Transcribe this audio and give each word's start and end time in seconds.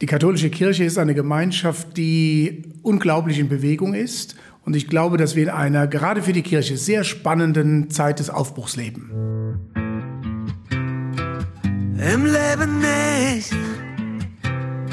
Die 0.00 0.06
katholische 0.06 0.48
Kirche 0.48 0.84
ist 0.84 0.96
eine 0.96 1.14
Gemeinschaft, 1.14 1.98
die 1.98 2.62
unglaublich 2.82 3.38
in 3.38 3.50
Bewegung 3.50 3.92
ist. 3.92 4.34
Und 4.64 4.74
ich 4.74 4.88
glaube, 4.88 5.18
dass 5.18 5.36
wir 5.36 5.42
in 5.42 5.50
einer 5.50 5.86
gerade 5.86 6.22
für 6.22 6.32
die 6.32 6.42
Kirche 6.42 6.78
sehr 6.78 7.04
spannenden 7.04 7.90
Zeit 7.90 8.18
des 8.18 8.30
Aufbruchs 8.30 8.76
leben. 8.76 9.10
Im 11.98 12.24
Leben 12.24 12.78
nicht. 12.78 13.54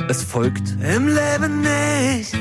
Es 0.09 0.23
folgt 0.23 0.75
Im 0.81 1.07
Leben 1.07 1.61
nicht. 1.61 2.35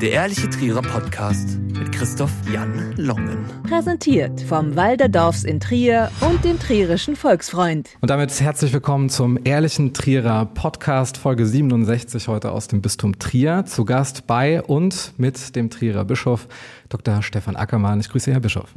Der 0.00 0.10
Ehrliche 0.10 0.50
Trierer 0.50 0.82
Podcast 0.82 1.58
mit 1.58 1.90
Christoph 1.90 2.32
Jan 2.52 2.92
Longen. 2.98 3.46
Präsentiert 3.66 4.42
vom 4.42 4.76
Walderdorfs 4.76 5.42
in 5.42 5.58
Trier 5.58 6.10
und 6.20 6.44
dem 6.44 6.58
Trierischen 6.58 7.16
Volksfreund. 7.16 7.88
Und 8.02 8.10
damit 8.10 8.38
herzlich 8.38 8.74
willkommen 8.74 9.08
zum 9.08 9.38
Ehrlichen 9.42 9.94
Trierer 9.94 10.44
Podcast, 10.44 11.16
Folge 11.16 11.46
67 11.46 12.28
heute 12.28 12.52
aus 12.52 12.68
dem 12.68 12.82
Bistum 12.82 13.18
Trier. 13.18 13.64
Zu 13.64 13.86
Gast 13.86 14.26
bei 14.26 14.60
und 14.60 15.14
mit 15.16 15.56
dem 15.56 15.70
Trierer 15.70 16.04
Bischof 16.04 16.46
Dr. 16.90 17.22
Stefan 17.22 17.56
Ackermann. 17.56 17.98
Ich 18.00 18.10
grüße 18.10 18.30
Herr 18.32 18.40
Bischof. 18.40 18.74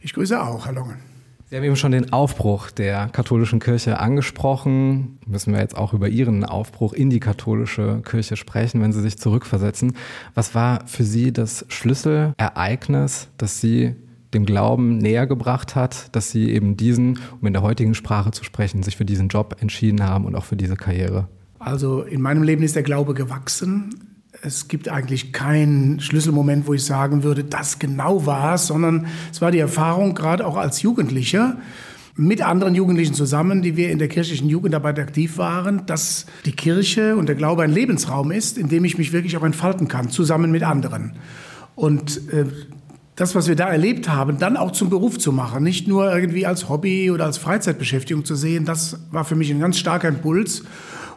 Ich 0.00 0.14
grüße 0.14 0.42
auch, 0.42 0.66
Herr 0.66 0.72
Longen. 0.72 1.15
Sie 1.48 1.54
haben 1.54 1.62
eben 1.62 1.76
schon 1.76 1.92
den 1.92 2.12
Aufbruch 2.12 2.72
der 2.72 3.08
katholischen 3.12 3.60
Kirche 3.60 4.00
angesprochen. 4.00 5.20
Müssen 5.26 5.52
wir 5.52 5.60
jetzt 5.60 5.76
auch 5.76 5.92
über 5.92 6.08
Ihren 6.08 6.44
Aufbruch 6.44 6.92
in 6.92 7.08
die 7.08 7.20
katholische 7.20 8.02
Kirche 8.04 8.36
sprechen, 8.36 8.82
wenn 8.82 8.92
Sie 8.92 9.00
sich 9.00 9.16
zurückversetzen. 9.16 9.92
Was 10.34 10.56
war 10.56 10.84
für 10.88 11.04
Sie 11.04 11.32
das 11.32 11.64
Schlüsselereignis, 11.68 13.28
das 13.38 13.60
Sie 13.60 13.94
dem 14.34 14.44
Glauben 14.44 14.98
näher 14.98 15.28
gebracht 15.28 15.76
hat, 15.76 16.14
dass 16.16 16.32
Sie 16.32 16.50
eben 16.50 16.76
diesen, 16.76 17.20
um 17.40 17.46
in 17.46 17.52
der 17.52 17.62
heutigen 17.62 17.94
Sprache 17.94 18.32
zu 18.32 18.42
sprechen, 18.42 18.82
sich 18.82 18.96
für 18.96 19.04
diesen 19.04 19.28
Job 19.28 19.58
entschieden 19.60 20.02
haben 20.02 20.24
und 20.24 20.34
auch 20.34 20.44
für 20.44 20.56
diese 20.56 20.74
Karriere? 20.74 21.28
Also 21.60 22.02
in 22.02 22.22
meinem 22.22 22.42
Leben 22.42 22.64
ist 22.64 22.74
der 22.74 22.82
Glaube 22.82 23.14
gewachsen. 23.14 24.15
Es 24.42 24.68
gibt 24.68 24.88
eigentlich 24.88 25.32
keinen 25.32 26.00
Schlüsselmoment, 26.00 26.66
wo 26.66 26.74
ich 26.74 26.84
sagen 26.84 27.22
würde, 27.22 27.44
das 27.44 27.78
genau 27.78 28.26
war 28.26 28.54
es, 28.54 28.66
sondern 28.66 29.06
es 29.32 29.40
war 29.40 29.50
die 29.50 29.58
Erfahrung, 29.58 30.14
gerade 30.14 30.46
auch 30.46 30.56
als 30.56 30.82
Jugendlicher, 30.82 31.56
mit 32.16 32.40
anderen 32.40 32.74
Jugendlichen 32.74 33.14
zusammen, 33.14 33.60
die 33.60 33.76
wir 33.76 33.90
in 33.90 33.98
der 33.98 34.08
kirchlichen 34.08 34.48
Jugendarbeit 34.48 34.98
aktiv 34.98 35.36
waren, 35.36 35.84
dass 35.84 36.24
die 36.46 36.52
Kirche 36.52 37.16
und 37.16 37.28
der 37.28 37.34
Glaube 37.34 37.62
ein 37.62 37.70
Lebensraum 37.72 38.30
ist, 38.30 38.56
in 38.56 38.68
dem 38.68 38.84
ich 38.84 38.96
mich 38.96 39.12
wirklich 39.12 39.36
auch 39.36 39.42
entfalten 39.42 39.86
kann, 39.86 40.10
zusammen 40.10 40.50
mit 40.50 40.62
anderen. 40.62 41.12
Und 41.74 42.32
äh, 42.32 42.46
das, 43.16 43.34
was 43.34 43.48
wir 43.48 43.56
da 43.56 43.68
erlebt 43.68 44.08
haben, 44.08 44.38
dann 44.38 44.56
auch 44.56 44.72
zum 44.72 44.88
Beruf 44.88 45.18
zu 45.18 45.30
machen, 45.32 45.62
nicht 45.62 45.88
nur 45.88 46.14
irgendwie 46.14 46.46
als 46.46 46.68
Hobby 46.68 47.10
oder 47.10 47.24
als 47.24 47.36
Freizeitbeschäftigung 47.38 48.24
zu 48.24 48.34
sehen, 48.34 48.64
das 48.64 48.98
war 49.10 49.24
für 49.24 49.34
mich 49.34 49.50
ein 49.50 49.60
ganz 49.60 49.78
starker 49.78 50.08
Impuls. 50.08 50.64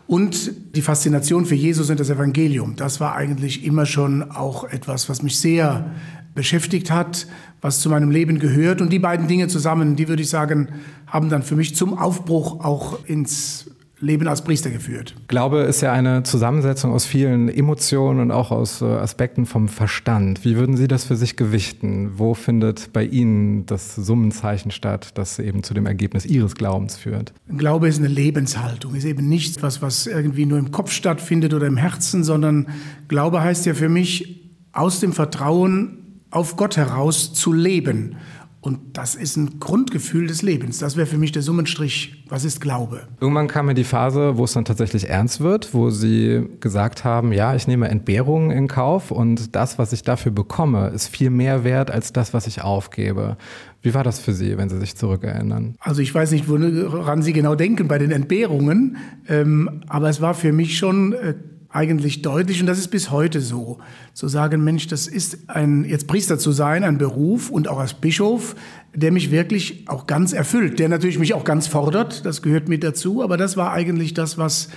Und 0.09 0.75
die 0.75 0.81
Faszination 0.81 1.45
für 1.45 1.53
Jesus 1.53 1.91
und 1.91 1.99
das 1.99 2.09
Evangelium, 2.09 2.75
das 2.75 2.99
war 2.99 3.13
eigentlich 3.13 3.63
immer 3.63 3.85
schon 3.85 4.23
auch 4.31 4.63
etwas, 4.63 5.07
was 5.07 5.21
mich 5.21 5.37
sehr 5.37 5.91
beschäftigt 6.33 6.89
hat, 6.89 7.27
was 7.61 7.79
zu 7.79 7.91
meinem 7.91 8.09
Leben 8.09 8.39
gehört. 8.39 8.81
Und 8.81 8.91
die 8.91 8.97
beiden 8.97 9.27
Dinge 9.27 9.49
zusammen, 9.49 9.95
die 9.95 10.07
würde 10.07 10.23
ich 10.23 10.29
sagen, 10.29 10.69
haben 11.05 11.29
dann 11.29 11.43
für 11.43 11.55
mich 11.55 11.75
zum 11.75 11.95
Aufbruch 11.95 12.65
auch 12.65 13.05
ins 13.05 13.68
Leben 14.01 14.27
als 14.27 14.43
Priester 14.43 14.69
geführt. 14.69 15.15
Glaube 15.27 15.59
ist 15.59 15.81
ja 15.81 15.91
eine 15.91 16.23
Zusammensetzung 16.23 16.93
aus 16.93 17.05
vielen 17.05 17.49
Emotionen 17.49 18.19
und 18.19 18.31
auch 18.31 18.51
aus 18.51 18.81
äh, 18.81 18.85
Aspekten 18.85 19.45
vom 19.45 19.67
Verstand. 19.67 20.45
Wie 20.45 20.55
würden 20.55 20.77
Sie 20.77 20.87
das 20.87 21.03
für 21.03 21.15
sich 21.15 21.35
gewichten? 21.35 22.11
Wo 22.17 22.33
findet 22.33 22.93
bei 22.93 23.03
Ihnen 23.03 23.65
das 23.65 23.95
Summenzeichen 23.95 24.71
statt, 24.71 25.11
das 25.15 25.39
eben 25.39 25.63
zu 25.63 25.73
dem 25.73 25.85
Ergebnis 25.85 26.25
Ihres 26.25 26.55
Glaubens 26.55 26.97
führt? 26.97 27.33
Glaube 27.57 27.87
ist 27.87 27.99
eine 27.99 28.07
Lebenshaltung, 28.07 28.95
ist 28.95 29.05
eben 29.05 29.27
nichts, 29.27 29.61
was, 29.61 29.81
was 29.81 30.07
irgendwie 30.07 30.45
nur 30.45 30.59
im 30.59 30.71
Kopf 30.71 30.91
stattfindet 30.91 31.53
oder 31.53 31.67
im 31.67 31.77
Herzen, 31.77 32.23
sondern 32.23 32.67
Glaube 33.07 33.41
heißt 33.41 33.65
ja 33.65 33.73
für 33.73 33.89
mich, 33.89 34.39
aus 34.71 34.99
dem 34.99 35.13
Vertrauen 35.13 36.21
auf 36.31 36.55
Gott 36.55 36.77
heraus 36.77 37.33
zu 37.33 37.53
leben. 37.53 38.15
Und 38.61 38.97
das 38.97 39.15
ist 39.15 39.37
ein 39.37 39.61
Grundgefühl 39.61 40.27
des 40.27 40.41
Lebens. 40.41 40.79
Das 40.79 40.97
wäre 40.97 41.07
für 41.07 41.17
mich 41.17 41.31
der 41.31 41.41
Summenstrich. 41.41 42.25
Was 42.27 42.43
ist 42.43 42.59
Glaube? 42.59 43.07
Irgendwann 43.21 43.47
kam 43.47 43.67
mir 43.67 43.73
die 43.73 43.85
Phase, 43.85 44.37
wo 44.37 44.43
es 44.43 44.51
dann 44.51 44.65
tatsächlich 44.65 45.07
ernst 45.09 45.39
wird, 45.39 45.73
wo 45.73 45.89
Sie 45.89 46.45
gesagt 46.59 47.05
haben, 47.05 47.31
ja, 47.31 47.55
ich 47.55 47.67
nehme 47.67 47.87
Entbehrungen 47.87 48.51
in 48.51 48.67
Kauf 48.67 49.11
und 49.11 49.55
das, 49.55 49.79
was 49.79 49.93
ich 49.93 50.03
dafür 50.03 50.33
bekomme, 50.33 50.89
ist 50.89 51.07
viel 51.07 51.29
mehr 51.29 51.63
wert 51.63 51.89
als 51.89 52.11
das, 52.11 52.33
was 52.33 52.47
ich 52.47 52.61
aufgebe. 52.61 53.37
Wie 53.81 53.93
war 53.93 54.03
das 54.03 54.19
für 54.19 54.33
Sie, 54.33 54.57
wenn 54.57 54.67
Sie 54.67 54.77
sich 54.77 54.97
zurückerinnern? 54.97 55.75
Also 55.79 56.01
ich 56.01 56.13
weiß 56.13 56.31
nicht, 56.31 56.49
woran 56.49 57.21
Sie 57.21 57.31
genau 57.31 57.55
denken 57.55 57.87
bei 57.87 57.97
den 57.97 58.11
Entbehrungen, 58.11 58.97
ähm, 59.29 59.83
aber 59.87 60.09
es 60.09 60.19
war 60.19 60.33
für 60.33 60.51
mich 60.51 60.77
schon 60.77 61.13
äh, 61.13 61.33
eigentlich 61.71 62.23
deutlich 62.23 62.59
und 62.61 62.65
das 62.65 62.79
ist 62.79 62.87
bis 62.87 63.11
heute 63.11 63.41
so. 63.41 63.77
Zu 64.13 64.27
sagen, 64.27 64.63
Mensch, 64.63 64.87
das 64.87 65.07
ist 65.07 65.49
ein, 65.49 65.85
jetzt 65.85 66.07
Priester 66.07 66.39
zu 66.39 66.51
sein, 66.51 66.83
ein 66.83 66.97
Beruf 66.97 67.51
und 67.51 67.67
auch 67.67 67.77
als 67.77 67.93
Bischof, 67.93 68.55
der 68.95 69.11
mich 69.11 69.29
wirklich 69.29 69.87
auch 69.87 70.07
ganz 70.07 70.33
erfüllt, 70.33 70.79
der 70.79 70.89
natürlich 70.89 71.19
mich 71.19 71.35
auch 71.35 71.43
ganz 71.43 71.67
fordert, 71.67 72.25
das 72.25 72.41
gehört 72.41 72.69
mit 72.69 72.83
dazu, 72.83 73.21
aber 73.23 73.37
das 73.37 73.55
war 73.55 73.71
eigentlich 73.71 74.15
das, 74.15 74.37
was 74.39 74.69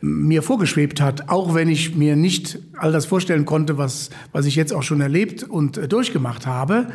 mir 0.00 0.42
vorgeschwebt 0.42 1.00
hat, 1.00 1.28
auch 1.30 1.54
wenn 1.54 1.68
ich 1.68 1.96
mir 1.96 2.16
nicht 2.16 2.58
all 2.76 2.92
das 2.92 3.06
vorstellen 3.06 3.44
konnte, 3.44 3.78
was, 3.78 4.10
was 4.30 4.46
ich 4.46 4.54
jetzt 4.54 4.72
auch 4.72 4.82
schon 4.82 5.00
erlebt 5.00 5.42
und 5.42 5.78
äh, 5.78 5.88
durchgemacht 5.88 6.46
habe. 6.46 6.88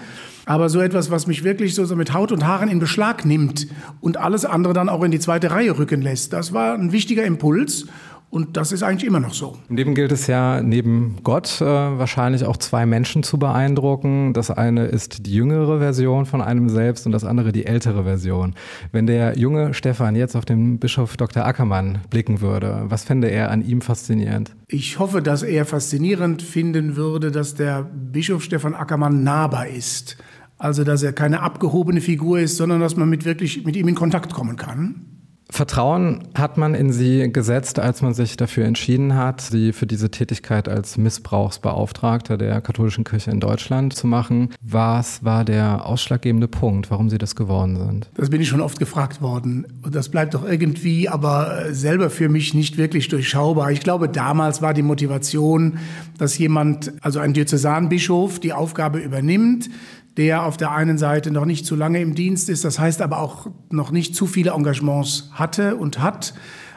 Aber 0.45 0.69
so 0.69 0.79
etwas, 0.79 1.11
was 1.11 1.27
mich 1.27 1.43
wirklich 1.43 1.75
so, 1.75 1.95
mit 1.95 2.13
Haut 2.13 2.31
und 2.31 2.45
Haaren 2.45 2.69
in 2.69 2.79
Beschlag 2.79 3.25
nimmt 3.25 3.67
und 4.01 4.17
alles 4.17 4.45
andere 4.45 4.73
dann 4.73 4.89
auch 4.89 5.03
in 5.03 5.11
die 5.11 5.19
zweite 5.19 5.51
Reihe 5.51 5.77
rücken 5.77 6.01
lässt, 6.01 6.33
das 6.33 6.53
war 6.53 6.73
ein 6.73 6.91
wichtiger 6.91 7.23
Impuls. 7.23 7.87
Und 8.31 8.55
das 8.55 8.71
ist 8.71 8.81
eigentlich 8.81 9.05
immer 9.05 9.19
noch 9.19 9.33
so. 9.33 9.57
Im 9.67 9.75
Leben 9.75 9.93
gilt 9.93 10.13
es 10.13 10.25
ja 10.25 10.61
neben 10.61 11.17
Gott 11.21 11.59
äh, 11.59 11.65
wahrscheinlich 11.65 12.45
auch 12.45 12.55
zwei 12.55 12.85
Menschen 12.85 13.23
zu 13.23 13.37
beeindrucken. 13.37 14.31
Das 14.31 14.49
eine 14.49 14.85
ist 14.85 15.25
die 15.25 15.33
jüngere 15.33 15.79
Version 15.79 16.25
von 16.25 16.41
einem 16.41 16.69
selbst 16.69 17.05
und 17.05 17.11
das 17.11 17.25
andere 17.25 17.51
die 17.51 17.65
ältere 17.65 18.05
Version. 18.05 18.55
Wenn 18.93 19.05
der 19.05 19.37
junge 19.37 19.73
Stefan 19.73 20.15
jetzt 20.15 20.37
auf 20.37 20.45
den 20.45 20.79
Bischof 20.79 21.17
Dr. 21.17 21.45
Ackermann 21.45 21.99
blicken 22.09 22.39
würde, 22.39 22.83
was 22.85 23.03
fände 23.03 23.27
er 23.27 23.51
an 23.51 23.61
ihm 23.65 23.81
faszinierend? 23.81 24.55
Ich 24.67 24.97
hoffe, 24.97 25.21
dass 25.21 25.43
er 25.43 25.65
faszinierend 25.65 26.41
finden 26.41 26.95
würde, 26.95 27.31
dass 27.31 27.55
der 27.55 27.83
Bischof 27.83 28.43
Stefan 28.43 28.75
Ackermann 28.75 29.23
nahbar 29.23 29.67
ist. 29.67 30.15
Also, 30.57 30.85
dass 30.85 31.03
er 31.03 31.11
keine 31.11 31.41
abgehobene 31.41 31.99
Figur 31.99 32.39
ist, 32.39 32.55
sondern 32.55 32.79
dass 32.79 32.95
man 32.95 33.09
mit 33.09 33.25
wirklich 33.25 33.65
mit 33.65 33.75
ihm 33.75 33.89
in 33.89 33.95
Kontakt 33.95 34.31
kommen 34.31 34.55
kann. 34.55 35.20
Vertrauen 35.53 36.29
hat 36.33 36.57
man 36.57 36.73
in 36.73 36.93
sie 36.93 37.29
gesetzt, 37.29 37.77
als 37.77 38.01
man 38.01 38.13
sich 38.13 38.37
dafür 38.37 38.63
entschieden 38.63 39.15
hat, 39.15 39.41
sie 39.41 39.73
für 39.73 39.85
diese 39.85 40.09
Tätigkeit 40.09 40.69
als 40.69 40.97
Missbrauchsbeauftragter 40.97 42.37
der 42.37 42.61
katholischen 42.61 43.03
Kirche 43.03 43.31
in 43.31 43.41
Deutschland 43.41 43.93
zu 43.93 44.07
machen. 44.07 44.51
Was 44.61 45.25
war 45.25 45.43
der 45.43 45.85
ausschlaggebende 45.85 46.47
Punkt, 46.47 46.89
warum 46.89 47.09
Sie 47.09 47.17
das 47.17 47.35
geworden 47.35 47.75
sind? 47.75 48.09
Das 48.15 48.29
bin 48.29 48.39
ich 48.39 48.47
schon 48.47 48.61
oft 48.61 48.79
gefragt 48.79 49.21
worden. 49.21 49.67
Und 49.83 49.93
das 49.93 50.07
bleibt 50.07 50.35
doch 50.35 50.47
irgendwie 50.47 51.09
aber 51.09 51.65
selber 51.73 52.09
für 52.09 52.29
mich 52.29 52.53
nicht 52.53 52.77
wirklich 52.77 53.09
durchschaubar. 53.09 53.71
Ich 53.71 53.81
glaube, 53.81 54.07
damals 54.07 54.61
war 54.61 54.73
die 54.73 54.83
Motivation, 54.83 55.79
dass 56.17 56.37
jemand, 56.37 56.93
also 57.01 57.19
ein 57.19 57.33
Diözesanbischof, 57.33 58.39
die 58.39 58.53
Aufgabe 58.53 58.99
übernimmt, 58.99 59.69
der 60.17 60.45
auf 60.45 60.57
der 60.57 60.71
einen 60.71 60.97
Seite 60.97 61.31
noch 61.31 61.45
nicht 61.45 61.65
zu 61.65 61.75
lange 61.75 62.01
im 62.01 62.15
Dienst 62.15 62.49
ist, 62.49 62.65
das 62.65 62.79
heißt 62.79 63.01
aber 63.01 63.19
auch 63.19 63.47
noch 63.69 63.91
nicht 63.91 64.15
zu 64.15 64.27
viele 64.27 64.51
Engagements 64.51 65.29
hatte 65.33 65.75
und 65.75 65.99
hat. 65.99 66.33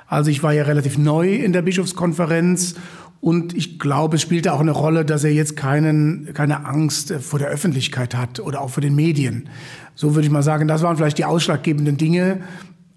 Also 0.06 0.30
ich 0.30 0.42
war 0.42 0.52
ja 0.52 0.64
relativ 0.64 0.98
neu 0.98 1.34
in 1.34 1.52
der 1.52 1.62
Bischofskonferenz 1.62 2.76
und 3.20 3.56
ich 3.56 3.78
glaube, 3.78 4.16
es 4.16 4.22
spielte 4.22 4.52
auch 4.52 4.60
eine 4.60 4.70
Rolle, 4.70 5.04
dass 5.04 5.24
er 5.24 5.32
jetzt 5.32 5.56
keinen, 5.56 6.34
keine 6.34 6.66
Angst 6.66 7.12
vor 7.20 7.38
der 7.38 7.48
Öffentlichkeit 7.48 8.14
hat 8.14 8.38
oder 8.38 8.60
auch 8.60 8.70
vor 8.70 8.82
den 8.82 8.94
Medien. 8.94 9.48
So 9.94 10.14
würde 10.14 10.26
ich 10.26 10.30
mal 10.30 10.42
sagen, 10.42 10.68
das 10.68 10.82
waren 10.82 10.96
vielleicht 10.96 11.18
die 11.18 11.24
ausschlaggebenden 11.24 11.96
Dinge, 11.96 12.40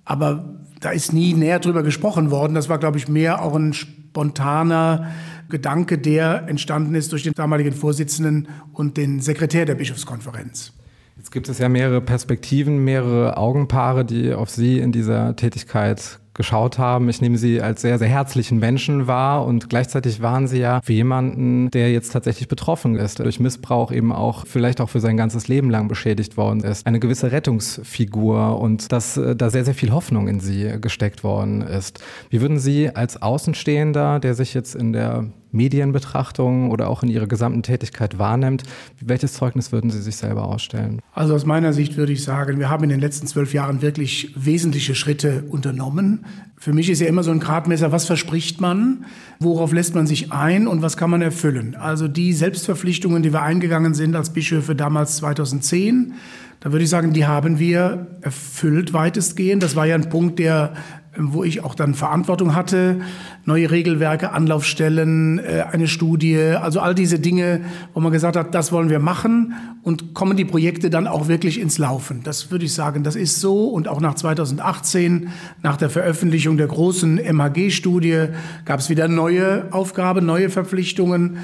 aber 0.04 0.58
da 0.82 0.90
ist 0.92 1.14
nie 1.14 1.34
näher 1.34 1.60
drüber 1.60 1.82
gesprochen 1.82 2.30
worden. 2.30 2.54
Das 2.54 2.70
war, 2.70 2.78
glaube 2.78 2.98
ich, 2.98 3.08
mehr 3.08 3.42
auch 3.42 3.56
ein 3.56 3.74
spontaner 3.74 5.08
Gedanke, 5.50 5.98
der 5.98 6.48
entstanden 6.48 6.96
ist 6.96 7.12
durch 7.12 7.24
den 7.24 7.34
damaligen 7.34 7.74
Vorsitzenden 7.74 8.48
und 8.74 8.98
den 8.98 9.20
Sekretär 9.20 9.66
der 9.66 9.76
Bischofskonferenz. 9.76 10.74
Jetzt 11.18 11.32
gibt 11.32 11.50
es 11.50 11.58
ja 11.58 11.68
mehrere 11.68 12.02
Perspektiven, 12.02 12.84
mehrere 12.84 13.38
Augenpaare, 13.38 14.06
die 14.06 14.34
auf 14.34 14.50
Sie 14.50 14.80
in 14.80 14.92
dieser 14.92 15.36
Tätigkeit 15.36 16.20
geschaut 16.38 16.78
haben. 16.78 17.10
Ich 17.10 17.20
nehme 17.20 17.38
Sie 17.38 17.62
als 17.62 17.82
sehr, 17.82 17.98
sehr 18.00 18.08
herzlichen 18.08 18.60
Menschen 18.60 19.08
wahr 19.08 19.46
und 19.46 19.70
gleichzeitig 19.70 20.22
waren 20.22 20.48
Sie 20.48 20.60
ja 20.60 20.80
für 20.82 20.94
jemanden, 20.94 21.70
der 21.72 21.92
jetzt 21.92 22.14
tatsächlich 22.14 22.48
betroffen 22.48 22.96
ist, 22.96 23.20
durch 23.20 23.42
Missbrauch 23.42 23.92
eben 23.92 24.14
auch 24.14 24.46
vielleicht 24.48 24.80
auch 24.80 24.90
für 24.90 25.02
sein 25.02 25.18
ganzes 25.18 25.50
Leben 25.50 25.70
lang 25.70 25.90
beschädigt 25.90 26.38
worden 26.38 26.62
ist. 26.62 26.88
Eine 26.88 27.00
gewisse 27.00 27.32
Rettungsfigur 27.32 28.60
und 28.60 28.92
dass 28.92 29.18
äh, 29.18 29.36
da 29.36 29.50
sehr, 29.50 29.66
sehr 29.66 29.74
viel 29.74 29.92
Hoffnung 29.92 30.28
in 30.30 30.40
Sie 30.40 30.80
gesteckt 30.80 31.24
worden 31.24 31.62
ist. 31.62 32.00
Wie 32.30 32.40
würden 32.40 32.60
Sie 32.60 32.96
als 32.96 33.22
Außenstehender, 33.22 34.20
der 34.20 34.36
sich 34.36 34.54
jetzt 34.54 34.76
in 34.76 34.94
der 34.94 35.26
Medienbetrachtung 35.58 36.72
oder 36.72 36.88
auch 36.90 37.04
in 37.04 37.10
Ihrer 37.10 37.28
gesamten 37.28 37.64
Tätigkeit 37.64 38.18
wahrnimmt. 38.18 38.64
Welches 39.02 39.34
Zeugnis 39.34 39.74
würden 39.74 39.90
Sie 39.90 40.02
sich 40.02 40.16
selber 40.16 40.46
ausstellen? 40.46 41.02
Also 41.14 41.36
aus 41.36 41.46
meiner 41.46 41.74
Sicht 41.74 41.98
würde 41.98 42.14
ich 42.14 42.24
sagen, 42.24 42.60
wir 42.60 42.70
haben 42.70 42.86
in 42.86 42.90
den 42.90 43.02
letzten 43.02 43.28
zwölf 43.28 43.54
Jahren 43.54 43.82
wirklich 43.82 44.34
wesentliche 44.36 44.96
Schritte 44.96 45.44
unternommen. 45.50 46.26
Für 46.58 46.72
mich 46.72 46.90
ist 46.90 47.02
ja 47.02 47.08
immer 47.08 47.24
so 47.24 47.32
ein 47.32 47.40
Gradmesser, 47.40 47.92
was 47.92 48.06
verspricht 48.06 48.62
man, 48.62 49.06
worauf 49.40 49.74
lässt 49.74 49.94
man 49.94 50.08
sich 50.08 50.32
ein 50.32 50.68
und 50.68 50.82
was 50.82 50.96
kann 50.96 51.10
man 51.10 51.22
erfüllen. 51.22 51.76
Also 51.76 52.08
die 52.08 52.34
Selbstverpflichtungen, 52.34 53.22
die 53.22 53.34
wir 53.34 53.42
eingegangen 53.42 53.94
sind 53.94 54.16
als 54.16 54.32
Bischöfe 54.32 54.76
damals 54.76 55.18
2010, 55.18 56.14
da 56.60 56.72
würde 56.72 56.84
ich 56.84 56.90
sagen, 56.90 57.14
die 57.14 57.26
haben 57.26 57.60
wir 57.60 58.08
erfüllt 58.22 58.92
weitestgehend. 58.92 59.62
Das 59.62 59.76
war 59.76 59.86
ja 59.86 59.96
ein 59.96 60.10
Punkt, 60.10 60.40
der 60.40 60.74
wo 61.20 61.44
ich 61.44 61.64
auch 61.64 61.76
dann 61.76 61.94
Verantwortung 61.94 62.56
hatte, 62.56 63.00
neue 63.46 63.72
Regelwerke, 63.72 64.32
Anlaufstellen, 64.32 65.40
äh, 65.40 65.66
eine 65.72 65.88
Studie, 65.88 66.38
also 66.38 66.80
all 66.80 66.96
diese 66.96 67.20
Dinge, 67.20 67.62
wo 67.94 68.00
man 68.00 68.12
gesagt 68.12 68.36
hat, 68.36 68.54
das 68.54 68.72
wollen 68.72 68.90
wir 68.90 69.00
machen 69.00 69.54
und 69.84 70.14
kommen 70.14 70.38
die 70.38 70.46
Projekte 70.46 70.90
dann 70.90 71.08
auch 71.08 71.28
wirklich 71.28 71.60
ins 71.60 71.78
Laufen. 71.78 72.22
Das 72.24 72.52
würde 72.52 72.66
ich 72.66 72.74
sagen, 72.74 73.04
das 73.04 73.16
ist 73.16 73.40
so 73.40 73.68
und 73.68 73.88
auch 73.88 74.02
nach 74.02 74.16
2018, 74.16 75.30
nach 75.64 75.78
der 75.78 75.90
Veröffentlichung 75.90 76.58
der 76.58 76.68
großen 76.68 77.18
MHG-Studie, 77.18 78.28
gab 78.66 78.80
es 78.80 78.90
wieder 78.90 79.08
neue 79.08 79.72
Aufgaben, 79.72 80.26
neue 80.26 80.50
Verpflichtungen 80.50 81.38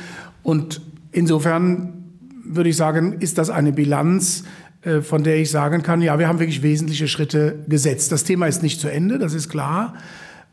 und 0.44 0.82
insofern 1.12 2.04
würde 2.46 2.70
ich 2.70 2.78
sagen, 2.78 3.14
ist 3.20 3.38
das 3.38 3.50
eine 3.50 3.72
Bilanz, 3.72 4.44
von 5.02 5.24
der 5.24 5.38
ich 5.38 5.50
sagen 5.50 5.82
kann, 5.84 6.02
ja, 6.02 6.20
wir 6.20 6.28
haben 6.28 6.40
wirklich 6.40 6.62
wesentliche 6.62 7.08
Schritte 7.08 7.60
gesetzt. 7.68 8.12
Das 8.12 8.24
Thema 8.24 8.48
ist 8.48 8.64
nicht 8.64 8.80
zu 8.82 8.90
Ende, 8.90 9.20
das 9.20 9.34
ist 9.34 9.50
klar. 9.50 9.94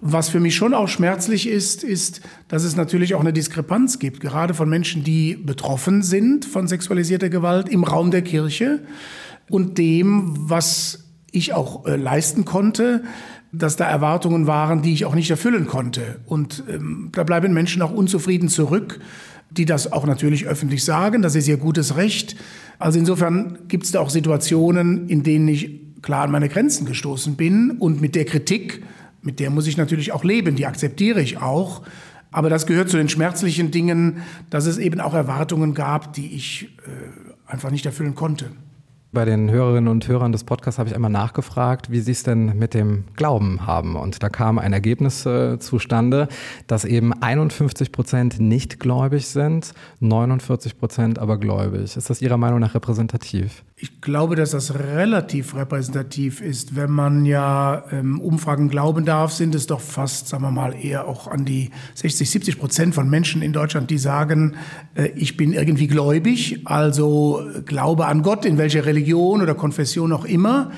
Was 0.03 0.31
für 0.31 0.41
mich 0.41 0.57
schon 0.57 0.73
auch 0.73 0.89
schmerzlich 0.89 1.47
ist, 1.47 1.85
ist, 1.85 2.23
dass 2.49 2.65
es 2.65 2.75
natürlich 2.75 3.15
auch 3.15 3.21
eine 3.21 3.35
Diskrepanz 3.35 3.99
gibt, 3.99 4.21
gerade 4.21 4.55
von 4.55 4.69
Menschen, 4.69 5.05
die 5.05 5.35
betroffen 5.35 6.03
sind 6.03 6.47
von 6.47 6.69
sexualisierter 6.69 7.29
Gewalt 7.29 7.69
im 7.69 7.85
Raum 7.85 8.11
der 8.11 8.23
Kirche 8.23 8.81
und 9.51 9.77
dem, 9.77 10.49
was 10.49 11.05
ich 11.33 11.53
auch 11.53 11.87
äh, 11.87 11.97
leisten 11.97 12.47
konnte, 12.47 13.03
dass 13.53 13.77
da 13.77 13.85
Erwartungen 13.89 14.47
waren, 14.47 14.81
die 14.81 14.93
ich 14.93 15.05
auch 15.05 15.15
nicht 15.15 15.31
erfüllen 15.31 15.67
konnte. 15.67 16.21
Und 16.25 16.65
ähm, 16.69 17.11
da 17.13 17.25
bleiben 17.25 17.53
Menschen 17.53 17.83
auch 17.83 17.91
unzufrieden 17.91 18.49
zurück, 18.49 19.01
die 19.51 19.65
das 19.65 19.93
auch 19.93 20.07
natürlich 20.07 20.47
öffentlich 20.47 20.85
sagen. 20.85 21.23
Das 21.23 21.35
ist 21.35 21.49
ihr 21.49 21.57
gutes 21.57 21.97
Recht. 21.97 22.37
Also 22.79 22.99
insofern 22.99 23.59
gibt 23.69 23.85
es 23.85 23.93
da 23.93 24.01
auch 24.01 24.11
Situationen, 24.11 25.09
in 25.09 25.23
denen 25.23 25.49
ich 25.49 25.81
klar 26.03 26.25
an 26.25 26.31
meine 26.31 26.49
Grenzen 26.49 26.87
gestoßen 26.87 27.37
bin. 27.37 27.73
Und 27.73 28.01
mit 28.01 28.15
der 28.15 28.25
Kritik, 28.25 28.83
mit 29.23 29.41
der 29.41 29.51
muss 29.51 29.67
ich 29.67 29.77
natürlich 29.77 30.13
auch 30.13 30.25
leben, 30.25 30.57
die 30.57 30.67
akzeptiere 30.67 31.21
ich 31.21 31.39
auch. 31.39 31.83
Aber 32.33 32.49
das 32.49 32.67
gehört 32.67 32.89
zu 32.89 32.97
den 32.97 33.09
schmerzlichen 33.09 33.71
Dingen, 33.71 34.23
dass 34.51 34.67
es 34.67 34.79
eben 34.79 35.01
auch 35.01 35.15
Erwartungen 35.15 35.75
gab, 35.75 36.13
die 36.13 36.35
ich 36.35 36.71
äh, 36.87 37.51
einfach 37.51 37.71
nicht 37.71 37.87
erfüllen 37.87 38.15
konnte. 38.15 38.51
Bei 39.13 39.25
den 39.25 39.51
Hörerinnen 39.51 39.89
und 39.89 40.07
Hörern 40.07 40.31
des 40.31 40.45
Podcasts 40.45 40.79
habe 40.79 40.89
ich 40.89 40.95
einmal 40.95 41.11
nachgefragt, 41.11 41.91
wie 41.91 41.99
sie 41.99 42.13
es 42.13 42.23
denn 42.23 42.57
mit 42.57 42.75
dem 42.75 43.07
Glauben 43.17 43.67
haben. 43.67 43.97
Und 43.97 44.23
da 44.23 44.29
kam 44.29 44.57
ein 44.61 44.73
Ergebnis 44.73 45.27
äh, 45.27 45.59
zustande, 45.59 46.29
dass 46.69 46.85
eben 46.85 47.13
51 47.13 47.91
Prozent 47.91 48.39
nicht 48.39 48.79
gläubig 48.79 49.27
sind, 49.27 49.75
49 49.99 50.79
Prozent 50.79 51.19
aber 51.19 51.39
gläubig. 51.39 51.97
Ist 51.97 52.09
das 52.09 52.23
Ihrer 52.23 52.37
Meinung 52.37 52.61
nach 52.61 52.77
repräsentativ? 52.77 53.65
Ich 53.75 54.01
glaube, 54.01 54.37
dass 54.37 54.53
das 54.53 54.75
relativ 54.75 55.57
repräsentativ 55.57 56.41
ist. 56.41 56.77
Wenn 56.77 56.91
man 56.91 57.25
ja 57.25 57.83
ähm, 57.91 58.21
Umfragen 58.21 58.69
glauben 58.69 59.07
darf, 59.07 59.33
sind 59.33 59.57
es 59.57 59.67
doch 59.67 59.81
fast, 59.81 60.29
sagen 60.29 60.45
wir 60.45 60.53
mal, 60.53 60.73
eher 60.81 61.09
auch 61.09 61.27
an 61.27 61.45
die 61.45 61.71
60, 61.95 62.31
70 62.31 62.59
Prozent 62.61 62.95
von 62.95 63.11
Menschen 63.11 63.43
in 63.43 63.53
Deutschland, 63.53 63.91
die 63.91 63.99
sagen, 63.99 64.55
äh, 64.95 65.09
ich 65.17 65.37
bin 65.37 65.53
irgendwie 65.53 65.89
gläubig, 65.89 66.61
also 66.67 67.43
glaube 67.65 68.07
an 68.07 68.23
Gott, 68.23 68.45
in 68.45 68.57
welcher 68.57 68.85
Religion 68.85 69.00
Religion 69.01 69.43
oder 69.43 69.55
Konfession 69.55 70.13
auch 70.13 70.25
immer. 70.25 70.71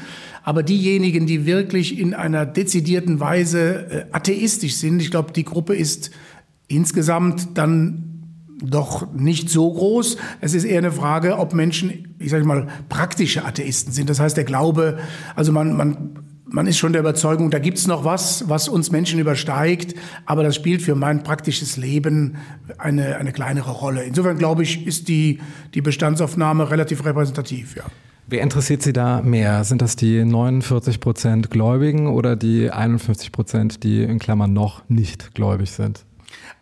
Aber 0.44 0.62
diejenigen, 0.62 1.26
die 1.26 1.46
wirklich 1.46 1.98
in 1.98 2.14
einer 2.14 2.46
dezidierten 2.46 3.20
Weise 3.20 3.90
äh, 3.90 4.04
atheistisch 4.12 4.74
sind, 4.76 5.00
ich 5.00 5.10
glaube, 5.10 5.32
die 5.32 5.44
Gruppe 5.44 5.74
ist 5.74 6.10
insgesamt 6.66 7.56
dann 7.56 8.08
doch 8.60 9.12
nicht 9.12 9.50
so 9.50 9.72
groß. 9.72 10.16
Es 10.40 10.54
ist 10.54 10.64
eher 10.64 10.78
eine 10.78 10.92
Frage, 10.92 11.38
ob 11.38 11.52
Menschen, 11.52 12.14
ich 12.18 12.30
sage 12.30 12.44
mal, 12.44 12.68
praktische 12.88 13.44
Atheisten 13.44 13.92
sind. 13.92 14.08
Das 14.08 14.20
heißt, 14.20 14.36
der 14.36 14.44
Glaube, 14.44 14.98
also 15.34 15.52
man, 15.52 15.76
man, 15.76 16.18
man 16.46 16.66
ist 16.66 16.78
schon 16.78 16.92
der 16.92 17.00
Überzeugung, 17.00 17.50
da 17.50 17.58
gibt's 17.58 17.86
noch 17.86 18.04
was, 18.04 18.48
was 18.48 18.68
uns 18.68 18.90
Menschen 18.90 19.18
übersteigt, 19.18 19.94
aber 20.26 20.42
das 20.42 20.54
spielt 20.54 20.82
für 20.82 20.94
mein 20.94 21.24
praktisches 21.24 21.76
Leben 21.76 22.36
eine, 22.78 23.16
eine 23.16 23.32
kleinere 23.32 23.72
Rolle. 23.72 24.04
Insofern 24.04 24.38
glaube 24.38 24.62
ich, 24.62 24.86
ist 24.86 25.08
die, 25.08 25.40
die 25.74 25.82
Bestandsaufnahme 25.82 26.70
relativ 26.70 27.04
repräsentativ, 27.04 27.76
ja. 27.76 27.84
Wer 28.26 28.42
interessiert 28.42 28.82
Sie 28.82 28.92
da 28.92 29.20
mehr? 29.20 29.64
Sind 29.64 29.82
das 29.82 29.96
die 29.96 30.24
49 30.24 31.00
Prozent 31.00 31.50
Gläubigen 31.50 32.06
oder 32.06 32.36
die 32.36 32.70
51 32.70 33.32
Prozent, 33.32 33.82
die 33.82 34.02
in 34.02 34.18
Klammern 34.18 34.52
noch 34.52 34.88
nicht 34.88 35.34
gläubig 35.34 35.72
sind? 35.72 36.04